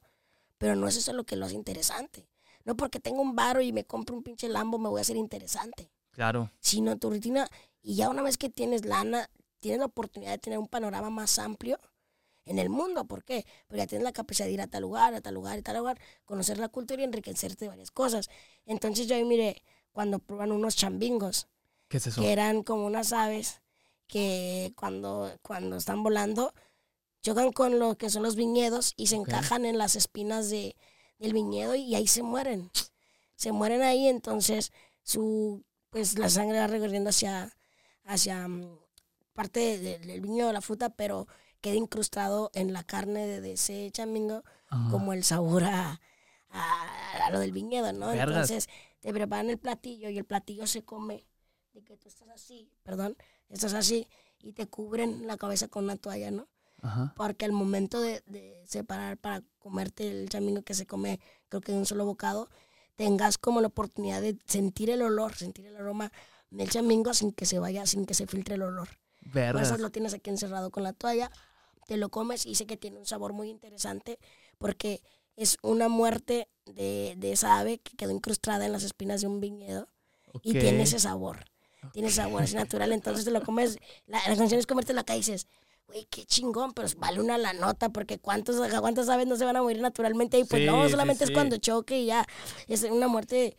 [0.59, 2.29] pero no es eso lo que lo hace interesante.
[2.64, 5.16] No porque tengo un baro y me compro un pinche Lambo me voy a hacer
[5.16, 6.51] interesante, Claro.
[6.61, 7.49] sino tu rutina,
[7.81, 11.39] y ya una vez que tienes lana, tienes la oportunidad de tener un panorama más
[11.39, 11.79] amplio
[12.45, 13.05] en el mundo.
[13.07, 13.47] ¿Por qué?
[13.66, 15.77] Porque ya tienes la capacidad de ir a tal lugar, a tal lugar, a tal
[15.79, 18.29] lugar, conocer la cultura y enriquecerte de varias cosas.
[18.66, 19.62] Entonces yo ahí miré
[19.93, 21.47] cuando prueban unos chambingos,
[21.89, 22.21] ¿Qué es eso?
[22.21, 23.61] que eran como unas aves
[24.09, 26.52] que cuando, cuando están volando
[27.22, 30.74] chocan con lo que son los viñedos y se encajan en las espinas de,
[31.18, 32.70] del viñedo y ahí se mueren.
[33.36, 37.50] Se mueren ahí, entonces su pues la sangre va recorriendo hacia,
[38.04, 38.78] hacia mm,
[39.32, 41.26] parte de- de- del viñedo, la fruta, pero
[41.61, 44.90] queda incrustado en la carne de, de ese chamingo Ajá.
[44.90, 46.00] como el sabor a,
[46.50, 48.09] a- a lo del viñedo, ¿no?
[48.09, 48.28] Vergas.
[48.50, 48.68] Entonces
[49.00, 51.24] te preparan el platillo y el platillo se come
[51.79, 53.16] de que tú estás así, perdón,
[53.49, 54.09] estás así
[54.41, 56.49] y te cubren la cabeza con una toalla, ¿no?
[56.83, 57.12] Ajá.
[57.16, 61.72] Porque al momento de, de separar para comerte el chamingo que se come, creo que
[61.72, 62.49] de un solo bocado,
[62.97, 66.12] tengas como la oportunidad de sentir el olor, sentir el aroma
[66.51, 68.89] del chamingo sin que se vaya, sin que se filtre el olor.
[69.33, 71.31] Por eso lo tienes aquí encerrado con la toalla,
[71.87, 74.18] te lo comes y sé que tiene un sabor muy interesante
[74.59, 75.01] porque
[75.37, 79.41] es una muerte de, de esa ave que quedó incrustada en las espinas de un
[79.41, 79.89] viñedo
[80.43, 81.45] y tiene ese sabor.
[81.93, 83.79] Tiene sabor, es natural, entonces te lo comes.
[84.07, 85.47] La, la canción es comértela acá y dices,
[85.87, 89.57] güey, qué chingón, pero vale una la nota porque cuántos, cuántas aves no se van
[89.57, 91.33] a morir naturalmente y pues Sí, no, solamente sí.
[91.33, 92.26] es cuando choque y ya.
[92.66, 93.57] Es una muerte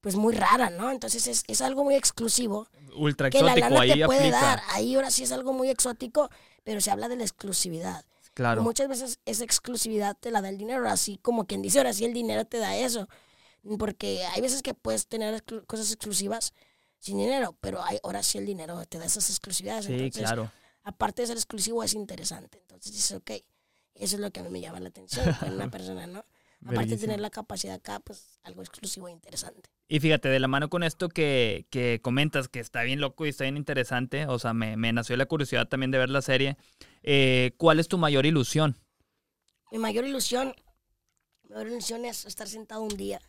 [0.00, 0.90] pues muy rara, ¿no?
[0.90, 4.40] Entonces es, es algo muy exclusivo Ultra que la exótico, lana ahí te puede aplica.
[4.40, 4.62] dar.
[4.70, 6.30] Ahí ahora sí es algo muy exótico,
[6.64, 8.04] pero se habla de la exclusividad.
[8.34, 8.62] Claro.
[8.62, 12.04] Muchas veces esa exclusividad te la da el dinero, así como quien dice, ahora sí
[12.04, 13.08] el dinero te da eso.
[13.78, 16.52] Porque hay veces que puedes tener cosas exclusivas
[16.98, 19.86] sin dinero, pero hay, ahora sí el dinero te da esas exclusividades.
[19.86, 20.50] Sí, Entonces, claro.
[20.82, 22.58] aparte de ser exclusivo, es interesante.
[22.58, 23.30] Entonces dices, ok,
[23.94, 26.24] eso es lo que a mí me llama la atención con una persona, ¿no?
[26.66, 29.70] Aparte de tener la capacidad acá, pues algo exclusivo e interesante.
[29.86, 33.28] Y fíjate, de la mano con esto que, que comentas, que está bien loco y
[33.28, 36.56] está bien interesante, o sea, me, me nació la curiosidad también de ver la serie.
[37.04, 38.76] eh, ¿Cuál es tu mayor ilusión?
[39.70, 40.54] Mi mayor ilusión,
[41.44, 43.20] mi mayor ilusión es estar sentado un día.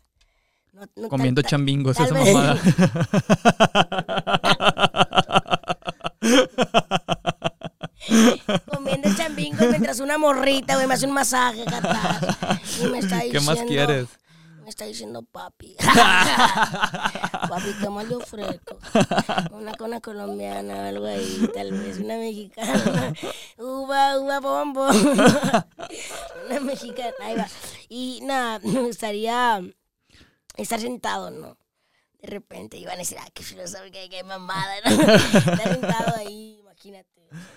[0.73, 2.59] No- no tal- Comiendo tal- chambingos, tal esa vez- mamada.
[8.73, 11.63] comiendo chambingos mientras una morrita, güey, me hace un masaje.
[12.81, 13.51] Y me está ¿Qué diciendo...
[13.51, 14.07] más quieres?
[14.63, 15.75] Me está diciendo papi.
[17.49, 18.77] papi, ¿qué más le ofrezco?
[19.51, 23.13] Una cona colombiana o algo ahí, tal vez una mexicana.
[23.57, 24.87] Uva, uva, bombo.
[26.49, 27.47] una mexicana, ahí va.
[27.89, 29.61] Y nada, me gustaría
[30.57, 31.57] estar sentado, ¿no?
[32.21, 34.89] De repente iban a decir, ah, qué filosófica, qué mamada, ¿no?
[35.53, 37.07] Estar sentado ahí, imagínate,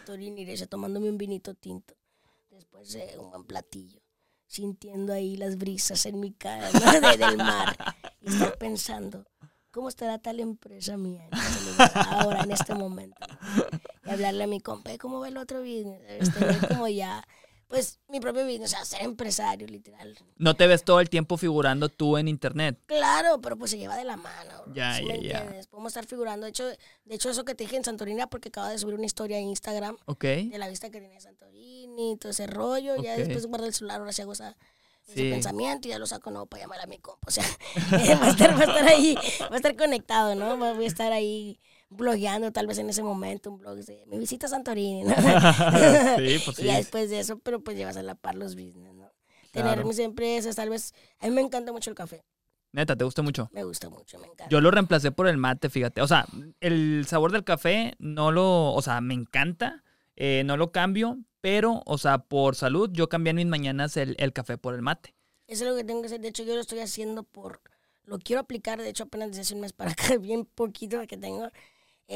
[0.07, 1.95] Torín y derecha, tomándome un vinito tinto.
[2.51, 4.01] Después de un buen platillo,
[4.47, 6.93] sintiendo ahí las brisas en mi cara, ¿no?
[7.01, 7.76] De- del mar.
[8.20, 9.26] Y estar pensando,
[9.72, 13.26] ¿cómo estará tal empresa mía en este lugar, ahora, en este momento?
[14.05, 16.03] Y hablarle a mi compa, "Eh, ¿cómo va el otro business?
[16.07, 17.26] Este, como ya
[17.72, 20.14] pues mi propio business, o sea, ser empresario, literal.
[20.36, 22.78] No te ves todo el tiempo figurando tú en internet.
[22.84, 24.50] Claro, pero pues se lleva de la mano.
[24.66, 25.60] bro, Ya, ¿sí ya, ya.
[25.70, 26.44] Podemos estar figurando.
[26.44, 29.06] De hecho, de hecho, eso que te dije en Santorini, porque acaba de subir una
[29.06, 30.22] historia en Instagram Ok.
[30.24, 32.96] de la vista que tenía Santorini, todo ese rollo.
[33.02, 34.54] Ya después guardo el celular, ahora sí hago esa,
[35.08, 35.30] ese Sí.
[35.30, 37.26] pensamiento y ya lo saco nuevo para llamar a mi compa.
[37.26, 37.44] O sea,
[38.20, 39.14] va, a estar, va a estar ahí,
[39.50, 40.58] va a estar conectado, ¿no?
[40.74, 41.58] Voy a estar ahí
[41.97, 45.14] blogueando tal vez en ese momento, un blog de mi visita a Santorini, ¿no?
[46.16, 46.68] Sí, pues Y sí.
[46.68, 49.11] después de eso, pero pues llevas a la par los business, ¿no?
[49.53, 50.95] Tener mis empresas, tal vez.
[51.18, 52.24] A mí me encanta mucho el café.
[52.72, 53.51] Neta, ¿te gusta mucho?
[53.53, 54.49] Me gusta mucho, me encanta.
[54.49, 56.01] Yo lo reemplacé por el mate, fíjate.
[56.01, 56.26] O sea,
[56.61, 59.84] el sabor del café no lo, o sea, me encanta,
[60.16, 64.16] eh, no lo cambio, pero, o sea, por salud, yo cambié en mis mañanas el,
[64.18, 65.14] el café por el mate.
[65.47, 66.20] Eso es lo que tengo que hacer.
[66.22, 67.61] De hecho, yo lo estoy haciendo por.
[68.05, 71.18] Lo quiero aplicar, de hecho, apenas desde hace un mes para acá, bien poquito que
[71.18, 71.51] tengo.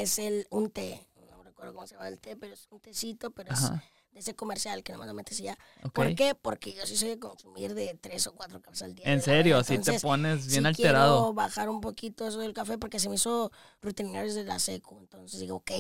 [0.02, 1.06] Es el un té.
[1.30, 3.82] No recuerdo cómo se llama el té, pero es un tecito, pero es Ajá.
[4.12, 5.58] de ese comercial que nomás lo metes ya.
[5.84, 5.92] Ok.
[5.92, 6.34] ¿Por qué?
[6.34, 9.04] Porque yo sí soy de consumir de tres o cuatro cafés al día.
[9.06, 11.18] En serio, así te pones bien sí alterado.
[11.20, 14.98] quiero bajar un poquito eso del café porque se me hizo rutinario desde la seco.
[15.00, 15.70] Entonces digo, ok,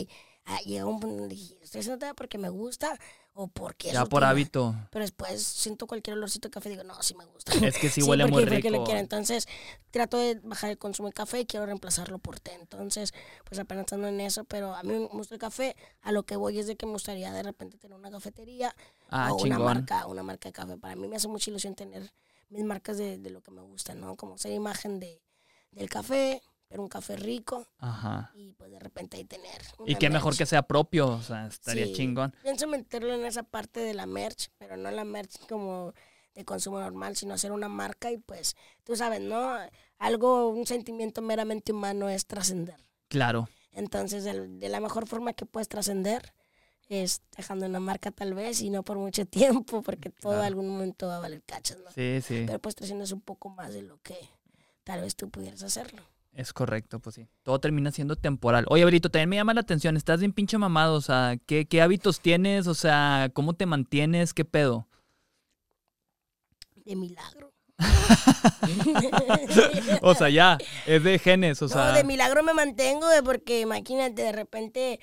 [0.46, 2.98] ah, llega un punto donde dije, estoy haciendo té porque me gusta
[3.34, 4.30] o porque Ya por rutina?".
[4.30, 4.74] hábito.
[4.90, 7.52] Pero después siento cualquier olorcito de café y digo, no, sí me gusta.
[7.74, 8.84] Es que sí huele muy porque- porque lo rico.
[8.84, 9.00] quiero.
[9.00, 9.46] Entonces,
[9.90, 12.54] trato de bajar el consumo de café y quiero reemplazarlo por té.
[12.54, 13.12] Entonces,
[13.44, 15.76] pues apenas estando en eso, pero a mí me gusta el café.
[16.00, 18.74] A lo que voy es de que me gustaría de repente tener una cafetería
[19.10, 20.78] Ah, o una marca, una marca de café.
[20.78, 22.10] Para mí me hace mucha ilusión tener
[22.48, 24.16] mis marcas de, de lo que me gusta, ¿no?
[24.16, 25.20] Como ser imagen de,
[25.72, 28.30] del café, pero un café rico Ajá.
[28.34, 29.62] y pues de repente ahí tener.
[29.86, 31.92] Y una qué mejor que sea propio, o sea, estaría Sí.
[31.94, 32.34] chingón.
[32.42, 35.92] Pienso meterlo en esa parte de la merch, pero no la merch como
[36.34, 39.56] de consumo normal, sino hacer una marca y pues, tú sabes, ¿no?
[39.98, 42.76] Algo, un sentimiento meramente humano es trascender.
[43.08, 43.48] Claro.
[43.72, 46.34] Entonces, el- de la mejor forma que puedes trascender
[46.88, 49.24] es dejando una marca tal vez y no por mucho
[49.64, 50.44] tiempo, porque todo Claro.
[50.46, 51.90] algún momento va a valer cachas, ¿no?
[51.92, 52.44] Sí, sí.
[52.46, 54.16] Pero pues trasciendes un poco más de lo que
[54.84, 56.02] tal vez tú pudieras hacerlo.
[56.36, 57.26] Es correcto, pues sí.
[57.42, 58.66] Todo termina siendo temporal.
[58.68, 59.96] Oye, Brito, también me llama la atención.
[59.96, 60.94] Estás bien pinche mamado.
[60.94, 62.66] O sea, ¿qué, qué hábitos tienes?
[62.66, 64.34] O sea, ¿cómo te mantienes?
[64.34, 64.86] ¿Qué pedo?
[66.74, 67.54] De milagro.
[70.02, 71.88] O sea, ya, es de genes, o sea.
[71.88, 75.00] no, de milagro me mantengo, porque imagínate, de repente,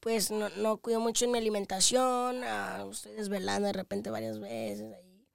[0.00, 4.94] pues no, no cuido mucho en mi alimentación, ah, estoy desvelando de repente varias veces
[4.94, 5.26] ahí,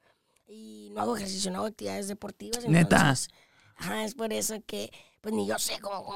[0.47, 2.67] y no hago ejercicio, no hago actividades deportivas.
[2.67, 2.97] ¿Neta?
[2.97, 3.29] entonces,
[3.75, 4.91] Ajá, es por eso que,
[5.21, 6.15] pues ni yo sé cómo, cómo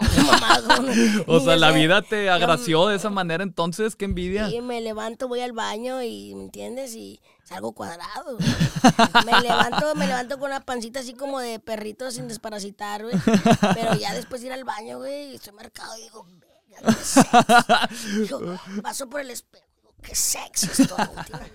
[0.68, 0.90] cómo-
[1.28, 1.78] O sea, yo la sé.
[1.78, 4.50] vida te agració de esa manera, entonces, qué envidia.
[4.50, 6.96] Sí, me levanto, voy al baño y, ¿me entiendes?
[6.96, 8.38] Y salgo cuadrado.
[9.26, 13.16] me levanto, me levanto con una pancita así como de perrito sin desparasitar, güey.
[13.76, 16.26] Pero ya después de ir al baño, güey, estoy marcado y digo,
[16.70, 18.20] "Verga, qué sexy".
[18.22, 19.66] Digo, paso por el espejo,
[20.02, 21.52] qué sexy estoy, ¿me entiendes?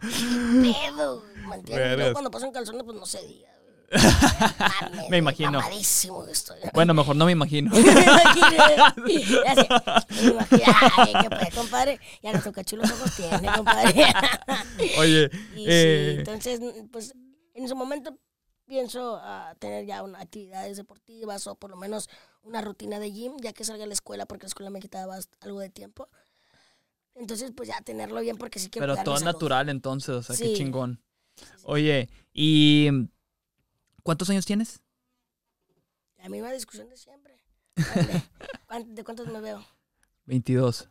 [0.00, 1.96] Qué pedo, ¿me entiendes?
[1.96, 3.48] Luego cuando paso en calzones, pues no se diga.
[3.92, 5.60] Mames, Me imagino.
[6.30, 6.58] estoy.
[6.72, 7.70] Bueno, mejor no me imagino.
[7.74, 8.56] me imaginé.
[9.44, 9.68] Ya sé,
[10.22, 10.64] me imaginé.
[10.96, 12.00] Ay, qué pues, compadre.
[12.22, 14.06] Ya no toca chulos ojos tiene, compadre.
[14.98, 16.60] Oye, Y sí, eh, entonces,
[16.90, 17.14] pues,
[17.54, 18.18] en su momento
[18.66, 22.08] pienso ah, tener ya una actividades deportivas o por lo menos
[22.42, 25.18] una rutina de gym, ya que salga a la escuela, porque la escuela me quitaba
[25.40, 26.08] algo de tiempo.
[27.14, 30.54] Entonces, pues ya tenerlo bien, porque sí quiero pero todo natural entonces, o sea, qué
[30.54, 31.00] chingón.
[31.62, 32.88] Oye, ¿y
[34.04, 34.80] cuántos años tienes?
[36.22, 37.36] La misma discusión de siempre.
[37.74, 38.22] ¿De,
[38.68, 39.66] cuán- de cuántos me veo?
[40.26, 40.88] 22.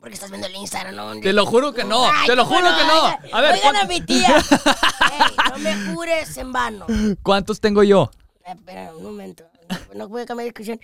[0.00, 1.20] Porque estás viendo el Instagram, ¿no?
[1.20, 3.04] Te lo juro que no, Ay, te lo ¿cómo juro que no.
[3.04, 4.36] Oigan, A ver, oigan a ¿cuán- mi tía.
[5.12, 6.86] Ey, no me jures en vano.
[7.22, 8.10] ¿cuántos tengo yo?
[8.44, 9.44] Eh, Espera un momento.
[9.68, 10.80] No, no puedo cambiar de discusión.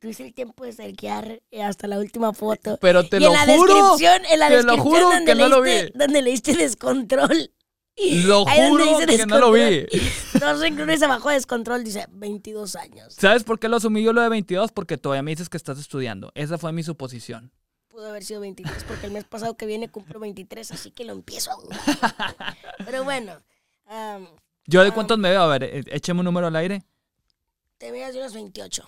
[0.00, 2.78] Tuviste el tiempo de cerquear hasta la última foto.
[2.80, 5.24] Pero te y lo en la juro, descripción, en la te lo descripción juro donde
[5.32, 5.98] que no lo leíste- vi.
[5.98, 7.50] Donde leíste descontrol.
[8.24, 9.60] Lo juro que no lo vi.
[9.60, 10.40] descontrol.
[10.40, 13.14] Dos renglones abajo de descontrol dice 22 años.
[13.14, 14.72] ¿Sabes por qué lo asumí yo lo de 22?
[14.72, 16.32] Porque todavía me dices que estás estudiando.
[16.34, 17.52] Esa fue mi suposición.
[17.88, 21.12] Pudo haber sido 23 porque el mes pasado que viene cumplo 23, así que lo
[21.12, 22.56] empiezo a dudar.
[22.84, 23.34] Pero bueno,
[24.66, 25.42] ¿Yo de cuántos me veo?
[25.42, 26.84] A ver, eh, écheme un número al aire.
[27.78, 28.86] te miras de unos 28.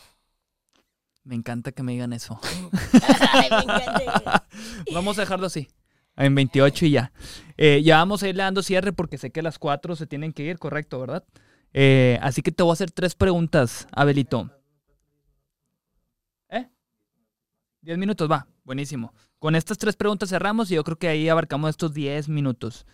[1.25, 2.39] Me encanta que me digan eso.
[3.33, 4.47] Ay, me encanta.
[4.93, 5.69] Vamos a dejarlo así.
[6.17, 7.13] En 28 y ya.
[7.57, 10.43] Eh, ya vamos a irle dando cierre porque sé que las 4 se tienen que
[10.43, 11.25] ir, correcto, ¿verdad?
[11.73, 14.51] Eh, así que te voy a hacer tres preguntas, Abelito.
[16.51, 16.69] ¿Eh?
[17.83, 18.47] 10 minutos, va.
[18.65, 19.13] Buenísimo.
[19.39, 22.87] Con estas tres preguntas cerramos y yo creo que ahí abarcamos estos 10 minutos.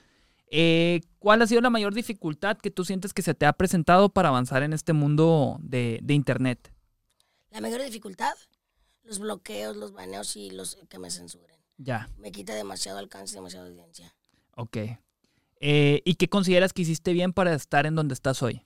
[0.51, 4.09] Eh, ¿Cuál ha sido la mayor dificultad que tú sientes que se te ha presentado
[4.09, 6.73] para avanzar en este mundo de, de Internet?
[7.51, 8.35] La mayor dificultad,
[9.03, 11.58] los bloqueos, los baneos y los que me censuren.
[11.79, 12.11] Ya.
[12.19, 14.15] Me quita demasiado alcance, demasiada audiencia.
[14.57, 14.77] Ok.
[15.61, 18.63] Eh, ¿Y qué consideras que hiciste bien para estar en donde estás hoy?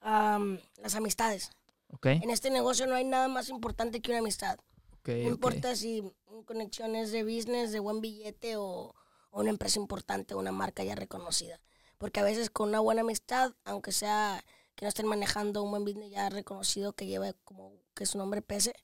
[0.00, 1.50] Am, las amistades.
[1.90, 2.06] Ok.
[2.06, 4.58] En este negocio no hay nada más importante que una amistad.
[5.00, 6.02] ok, No importa si
[6.44, 8.94] conexiones de business, de buen billete o,
[9.30, 11.60] o una empresa importante, una marca ya reconocida.
[11.96, 14.44] Porque a veces con una buena amistad, aunque sea
[14.76, 18.42] que no estén manejando un buen business ya reconocido que lleva como que su nombre
[18.42, 18.74] pese,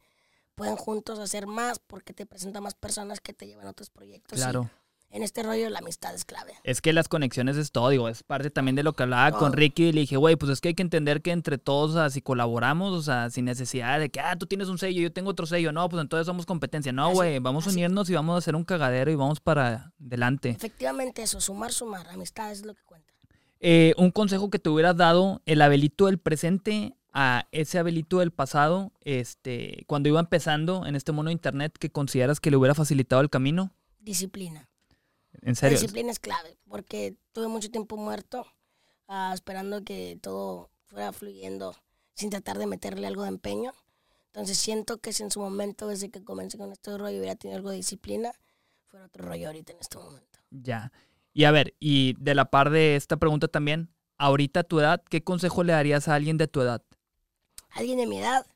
[0.54, 4.38] pueden juntos hacer más porque te presentan más personas que te llevan a otros proyectos.
[4.38, 4.70] y Claro.
[5.10, 6.54] en este rollo la amistad es clave.
[6.64, 9.52] Es que las conexiones es todo, digo, es parte también de lo que hablaba con.
[9.52, 11.94] Ricky y le dije, güey, pues es que hay que entender que entre todos, o
[11.94, 15.12] sea, si colaboramos, o sea, sin necesidad de que, ah, tú tienes un sello, yo
[15.12, 16.92] tengo otro sello, no, pues entonces somos competencia.
[16.92, 20.50] No, güey, vamos a unirnos y vamos a hacer un cagadero y vamos para adelante.
[20.50, 23.12] Efectivamente eso, sumar, sumar, amistad es lo que cuenta.
[23.60, 28.32] Eh, un consejo que te hubieras dado, el Abelito del presente a ese Abelito del
[28.32, 32.74] pasado, este, cuando iba empezando en este mundo de internet, que consideras que le hubiera
[32.74, 33.72] facilitado el camino.
[34.00, 34.68] Disciplina.
[35.40, 35.78] En La serio.
[35.78, 38.46] disciplina es clave, porque tuve mucho tiempo muerto
[39.06, 41.76] ah, esperando que todo fuera fluyendo
[42.14, 43.72] sin tratar de meterle algo de empeño.
[44.26, 47.56] Entonces siento que si en su momento, desde que comencé con este rollo, hubiera tenido
[47.58, 48.32] algo de disciplina,
[48.88, 50.40] fuera otro rollo ahorita en este momento.
[50.50, 50.92] Ya.
[51.32, 55.02] Y a ver, y de la par de esta pregunta también, ahorita a tu edad,
[55.08, 56.82] ¿qué consejo le darías a alguien de tu edad?
[57.74, 58.46] Alguien de mi edad,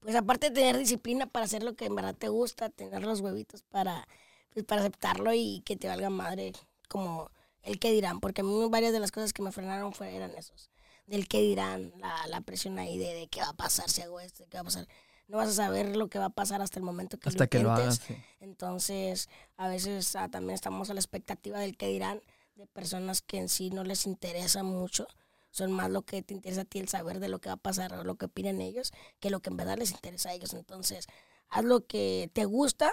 [0.00, 3.20] pues aparte de tener disciplina para hacer lo que en verdad te gusta, tener los
[3.20, 4.08] huevitos para,
[4.52, 6.52] pues, para aceptarlo y que te valga madre
[6.88, 7.30] como
[7.62, 10.30] el que dirán, porque a mí varias de las cosas que me frenaron fue, eran
[10.36, 10.70] esos,
[11.06, 14.18] del que dirán, la, la presión ahí de, de qué va a pasar si hago
[14.20, 14.88] esto, qué va a pasar.
[15.28, 17.50] No vas a saber lo que va a pasar hasta el momento que Hasta lo
[17.50, 18.00] que lo intentes.
[18.00, 18.06] hagas.
[18.08, 18.16] sí.
[18.40, 22.20] Entonces, a veces ah, también estamos a la expectativa del que dirán
[22.56, 25.06] de personas que en sí no les interesa mucho.
[25.50, 27.58] Son más lo que te interesa a ti el saber de lo que va a
[27.58, 30.54] pasar o lo que opinan ellos que lo que en verdad les interesa a ellos.
[30.54, 31.06] Entonces,
[31.48, 32.92] haz lo que te gusta,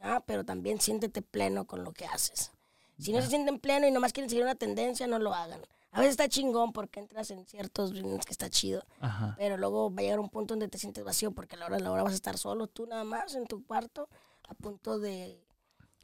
[0.00, 2.52] ah, pero también siéntete pleno con lo que haces.
[2.98, 5.62] Si no se sienten pleno y nomás quieren seguir una tendencia, no lo hagan.
[5.92, 9.34] A veces está chingón porque entras en ciertos business que está chido, Ajá.
[9.38, 11.76] pero luego va a llegar un punto donde te sientes vacío porque a la hora
[11.78, 14.08] de la hora vas a estar solo tú nada más en tu cuarto
[14.48, 15.42] a punto de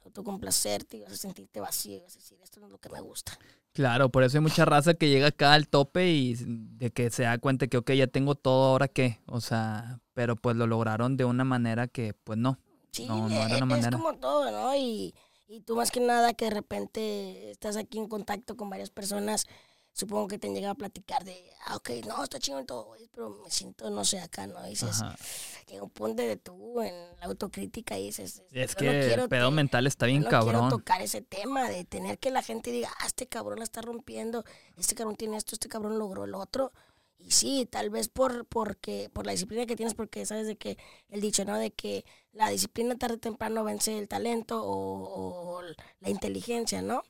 [0.03, 2.89] autocomplacerte y vas a sentirte vacío y vas a decir esto no es lo que
[2.89, 3.37] me gusta.
[3.77, 7.21] Claro, por eso hay mucha raza que llega acá al tope y de que se
[7.23, 9.19] da cuenta que, ok, ya tengo todo, ¿ahora qué?
[9.27, 12.57] O sea, pero pues lo lograron de una manera que, pues no.
[12.91, 13.91] Sí, No, no era e- una es manera.
[13.91, 14.75] como todo, ¿no?
[14.75, 15.13] Y,
[15.47, 19.45] y tú más que nada que de repente estás aquí en contacto con varias personas,
[19.97, 23.09] supongo que te han llegado a platicar de, ah, ok, no, está chingón todo, güey,
[23.11, 24.63] pero me siento, no sé, acá, ¿no?
[24.67, 25.15] Y dices, Ajá.
[25.67, 29.49] llega un punto de tú en la autocrítica y dices, Es no que el pedo
[29.49, 30.69] mental está bien no quiero cabrón.
[30.69, 34.45] tocar ese tema de tener que la gente diga, ah, este cabrón la está rompiendo,
[34.77, 36.71] este cabrón tiene esto, este cabrón logró el otro.
[37.17, 40.77] Y sí, tal vez por, porque, por la disciplina que tienes, porque sabes de que
[41.09, 41.57] el dicho, ¿no?
[41.57, 45.61] De que la disciplina tarde o temprano vence el talento o, o
[46.01, 47.01] la inteligencia, ¿no?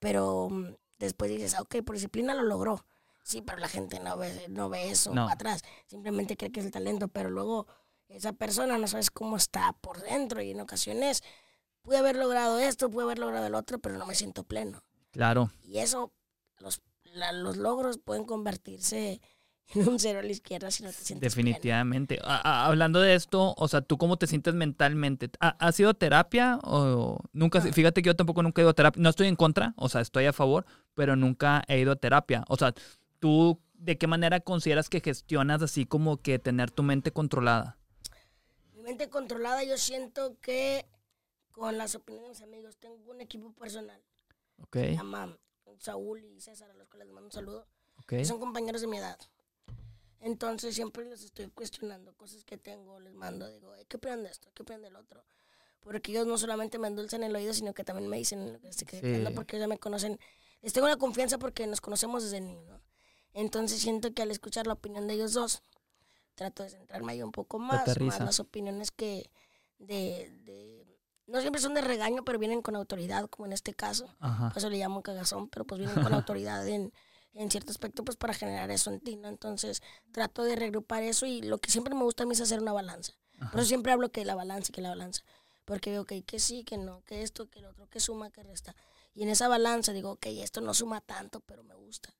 [0.00, 0.74] Pero mm,
[1.04, 2.84] después dices, ah, ok, por disciplina lo logró.
[3.24, 5.22] Sí, pero la gente no ve, no ve eso No.
[5.24, 5.62] para atrás.
[5.86, 7.66] Simplemente cree que es el talento, pero luego
[8.08, 11.22] esa persona no sabes cómo está por dentro y en ocasiones
[11.82, 14.82] pude haber logrado esto, pude haber logrado el otro, pero no me siento pleno.
[15.12, 15.50] Claro.
[15.62, 16.12] Y eso,
[16.58, 16.80] los,
[17.14, 19.20] la- los logros pueden convertirse
[19.74, 21.46] en un cero a la izquierda si no te sientes pleno.
[21.48, 22.18] Definitivamente.
[22.24, 25.30] A- a- hablando de esto, o sea, ¿tú cómo te sientes mentalmente?
[25.40, 27.60] ¿Ha, ¿Has ido a terapia o nunca?
[27.60, 27.72] No.
[27.72, 29.00] Fíjate que yo tampoco nunca he ido a terapia.
[29.02, 32.44] No estoy en contra, o sea, estoy a favor, pero nunca he ido a terapia.
[32.48, 32.74] O sea,
[33.18, 37.76] ¿tú de qué manera consideras que gestionas así como que tener tu mente controlada?
[38.74, 40.86] Mi mente controlada, yo siento que
[41.52, 44.00] con las opiniones de mis amigos tengo un equipo personal.
[44.62, 45.36] Ok, Se llama
[45.78, 47.66] Saúl y César, a los cuales les mando un saludo.
[47.98, 48.06] ok.
[48.08, 49.18] que son compañeros de mi edad.
[50.20, 54.30] Entonces siempre les estoy cuestionando cosas que tengo, les mando, digo, "Eh, ¿qué opinan de
[54.30, 54.50] esto?
[54.54, 55.24] ¿Qué opinan del otro?
[55.80, 58.68] Porque ellos no solamente me endulzan el oído, sino que también me dicen lo que
[58.68, 59.24] estoy Sí.
[59.34, 60.18] porque ellos ya me conocen.
[60.62, 62.66] Les tengo una confianza porque nos conocemos desde niños.
[62.68, 62.80] ¿no?
[63.34, 65.62] Entonces siento que al escuchar la opinión de ellos dos,
[66.34, 69.30] trato de centrarme ahí un poco más, más las opiniones que
[69.78, 74.14] de, de- no siempre son de regaño, pero vienen con autoridad, como en este caso.
[74.20, 74.48] Ajá.
[74.50, 76.92] Por eso le llamo cagazón, pero pues vienen con autoridad en,
[77.32, 79.28] en cierto aspecto, pues para generar eso en ti, ¿no?
[79.28, 79.82] Entonces
[80.12, 82.72] trato de regrupar eso y lo que siempre me gusta a mí es hacer una
[82.72, 83.14] balanza.
[83.50, 85.22] Por eso siempre hablo que la balanza, que la balanza.
[85.64, 88.42] Porque veo que, que sí, que no, que esto, que el otro, que suma, que
[88.42, 88.74] resta.
[89.14, 92.14] Y en esa balanza digo, ok, esto no suma tanto, pero me gusta.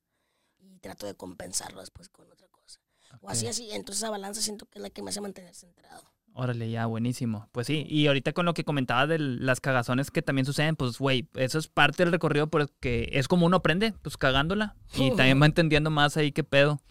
[0.59, 2.79] Y trato de compensarlo después con otra cosa.
[3.21, 3.69] O así, así.
[3.71, 6.03] Entonces esa balanza siento que es la que me hace mantener centrado.
[6.35, 7.47] Órale, ya, buenísimo.
[7.51, 10.97] Pues sí, y ahorita con lo que comentabas de las cagazones que también suceden, pues,
[10.97, 14.75] güey, eso es parte del recorrido porque es como uno aprende, pues, cagándola.
[14.95, 16.81] Y también va entendiendo más ahí qué pedo.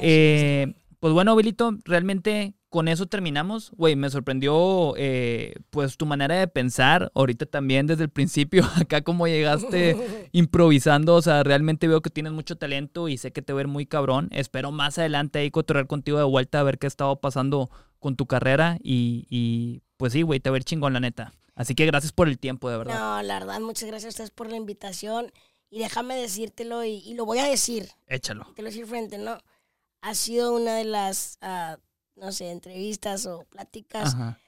[0.00, 3.72] Eh, pues bueno, Bilito, realmente con eso terminamos.
[3.76, 7.10] Güey, me sorprendió eh, pues tu manera de pensar.
[7.14, 11.16] Ahorita también desde el principio, acá como llegaste improvisando.
[11.16, 13.68] O sea, realmente veo que tienes mucho talento y sé que te voy a ver
[13.68, 14.28] muy cabrón.
[14.32, 18.16] Espero más adelante ahí cotorrear contigo de vuelta a ver qué ha estado pasando con
[18.16, 18.78] tu carrera.
[18.82, 21.34] Y, y pues sí, güey, te voy a ver chingón, la neta.
[21.56, 22.98] Así que gracias por el tiempo, de verdad.
[22.98, 25.32] No, la verdad, muchas gracias a ustedes por la invitación.
[25.68, 27.90] Y déjame decírtelo, y, y lo voy a decir.
[28.06, 28.44] Échalo.
[28.54, 29.38] Te lo voy a decir frente, ¿no?
[30.00, 31.76] Ha sido una de las, ah,
[32.20, 34.38] no sé, entrevistas o pláticas Ajá.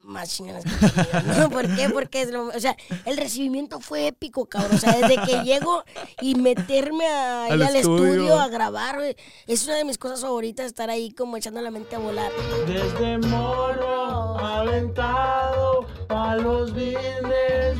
[0.00, 1.50] más chingonas que he tenido, ¿no?
[1.56, 1.90] ¿Por qué?
[1.90, 4.76] Porque, es lo- o sea, el recibimiento fue épico, cabrón.
[4.76, 5.82] O sea, desde que llego
[6.22, 8.06] y meterme a- Al al, estudio.
[8.12, 8.40] estudio.
[8.40, 9.00] a grabar,
[9.46, 12.30] es una de mis cosas favoritas, estar ahí como echando la mente a volar.
[12.66, 17.78] Desde morro, aventado, pa' los business.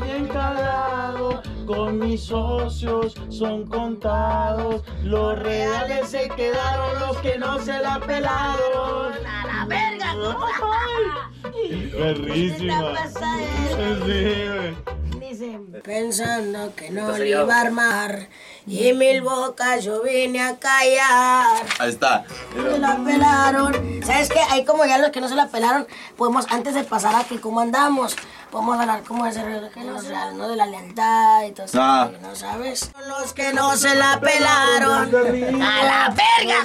[1.69, 4.83] Con mis socios son contados.
[5.05, 9.13] Los reales se quedaron, los que no se la pelaron.
[9.27, 10.15] ¡A la verga!
[11.93, 12.95] Perrísima.
[15.85, 18.29] Pensando que no le iba a armar
[18.67, 21.65] y mil bocas yo vine a callar.
[21.79, 22.25] Ahí está.
[22.55, 24.03] Se la pelaron.
[24.05, 24.41] ¿Sabes qué?
[24.51, 27.41] Ahí como ya los que no se la pelaron, podemos, antes de pasar a que
[27.41, 28.17] cómo andamos,
[28.51, 30.49] podemos hablar como de ser que no, sea, ¿no?
[30.49, 31.79] de la lealtad y todo eso.
[31.81, 32.11] Ah.
[32.21, 32.91] ¿No sabes?
[33.07, 35.15] Los que no se la pelaron.
[35.63, 36.65] ¡A la verga,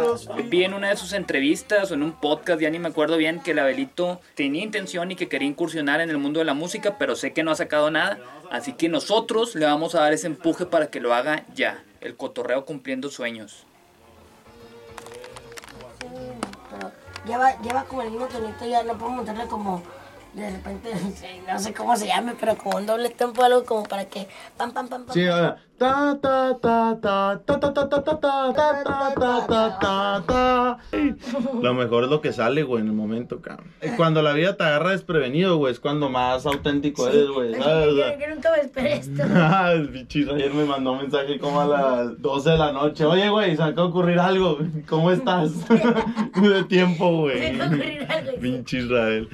[0.00, 3.16] los Vi en una de sus entrevistas o en un podcast, ya ni me acuerdo
[3.16, 6.54] bien, que el Abelito tenía intención y que quería incursionar en el mundo de la
[6.54, 8.18] música, pero sé que no ha sacado nada.
[8.50, 11.82] Así que nosotros le vamos a dar ese empuje para que lo haga ya.
[12.00, 13.66] El cotorreo cumpliendo sueños.
[17.30, 19.80] Lleva, lleva como el mismo tonito, ya no puedo montarle como
[20.34, 20.90] de repente,
[21.50, 24.72] no sé cómo se llame, pero como un doble tempo, algo como para que pam,
[24.72, 25.14] pam, pam, pam.
[25.14, 25.56] Sí, ahora.
[25.76, 30.78] Ta ta ta ta ta ta ta ta ta ta ta ta ta ta ta.
[31.62, 33.68] Lo mejor es lo que sale, güey, en el momento, cabrón.
[33.96, 37.54] Cuando la vida te agarra desprevenido, güey, es cuando más auténtico eres, güey.
[37.54, 39.22] Yo, nunca me esperé esto.
[39.34, 43.06] Ah, el bichito ayer me mandó un mensaje como a las 12 de la noche.
[43.06, 44.58] Oye, güey, se acaba de ocurrir algo.
[44.86, 45.66] ¿Cómo estás?
[45.66, 47.52] de tiempo, Se güey.
[47.56, 48.40] me acaba de ocurrir algo.
[48.40, 49.28] Pinche Israel.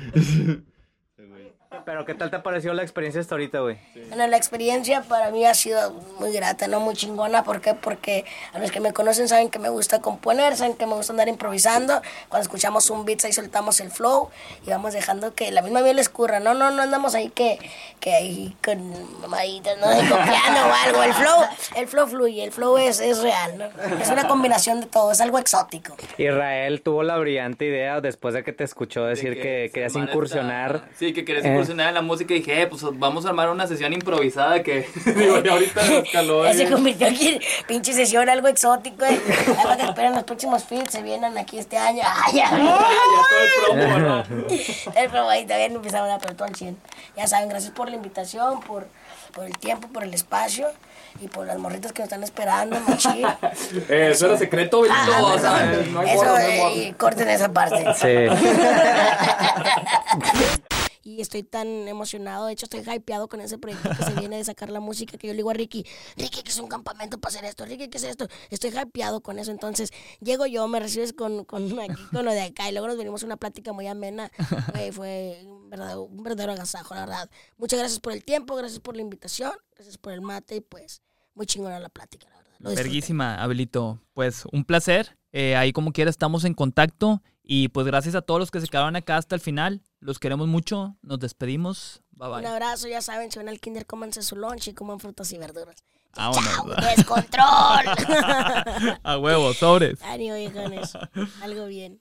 [1.86, 3.78] Pero ¿qué tal te pareció la experiencia hasta ahorita, güey?
[4.08, 6.80] Bueno, la experiencia para mí ha sido muy grata, ¿no?
[6.80, 7.44] Muy chingona.
[7.44, 7.74] ¿Por qué?
[7.74, 11.12] Porque a los que me conocen saben que me gusta componer, saben que me gusta
[11.12, 12.02] andar improvisando.
[12.28, 14.30] Cuando escuchamos un beat, ahí soltamos el flow
[14.66, 16.40] y vamos dejando que la misma miel escurra.
[16.40, 17.56] No, no, no andamos ahí que,
[18.00, 19.86] que ahí con mamaditas, ¿no?
[19.86, 21.02] Ahí copiando o algo.
[21.04, 21.40] El flow,
[21.76, 23.66] el flow fluye, el flow es, es real, ¿no?
[24.00, 25.96] Es una combinación de todo, es algo exótico.
[26.18, 30.88] Israel tuvo la brillante idea después de que te escuchó decir que, querías incursionar.
[30.98, 31.75] Sí, que querías Eh.
[31.76, 34.88] Incursionar en la música y dije, eh, pues vamos a armar una sesión improvisada que
[35.16, 36.44] digo, ya ahorita escaló.
[36.44, 39.04] Ya se convirtió aquí en pinche sesión, algo exótico.
[39.04, 39.20] ¿eh?
[39.58, 42.02] Ahí van a esperar los próximos feeds, se vienen aquí este año.
[42.04, 44.24] Ay, ya, todo el promo, ¿no?
[44.96, 46.76] El promo ahí todavía no empezamos a todo al 100.
[47.16, 48.86] Ya saben, gracias por la invitación, por,
[49.32, 50.68] por el tiempo, por el espacio
[51.20, 53.26] y por las morritas que nos están esperando, machín.
[53.88, 56.88] Eh, eso era secreto, Benito, Ah, o sea, no hay Eso, morro, no hay eh,
[56.88, 57.84] y corten esa parte.
[57.94, 58.26] Sí.
[61.06, 64.44] Y estoy tan emocionado, de hecho estoy hypeado con ese proyecto que se viene de
[64.44, 65.86] sacar la música, que yo le digo a Ricky,
[66.16, 69.38] Ricky, que es un campamento para hacer esto, Ricky, que es esto, estoy hypeado con
[69.38, 72.88] eso, entonces llego yo, me recibes con, con, aquí, con lo de acá, y luego
[72.88, 74.32] nos venimos a una plática muy amena,
[74.92, 77.30] fue un verdadero, un verdadero agasajo, la verdad.
[77.56, 81.02] Muchas gracias por el tiempo, gracias por la invitación, gracias por el mate, y pues
[81.34, 82.82] muy chingona la plática, la verdad.
[82.82, 84.00] Verguísima, Abelito.
[84.12, 85.16] Pues un placer.
[85.30, 87.22] Eh, ahí como quiera estamos en contacto.
[87.48, 89.80] Y pues gracias a todos los que se quedaron acá hasta el final.
[90.00, 90.96] Los queremos mucho.
[91.02, 92.02] Nos despedimos.
[92.10, 92.46] Bye Un bye.
[92.48, 95.84] abrazo, ya saben, si van al kinder, cómanse su lunch y coman frutas y verduras.
[96.16, 96.44] Vámonos.
[96.44, 96.66] ¡Chao!
[96.96, 98.98] ¡Descontrol!
[99.04, 100.02] A huevo, sobres.
[100.02, 100.94] Ánimo, viejones.
[101.42, 101.94] Algo bien.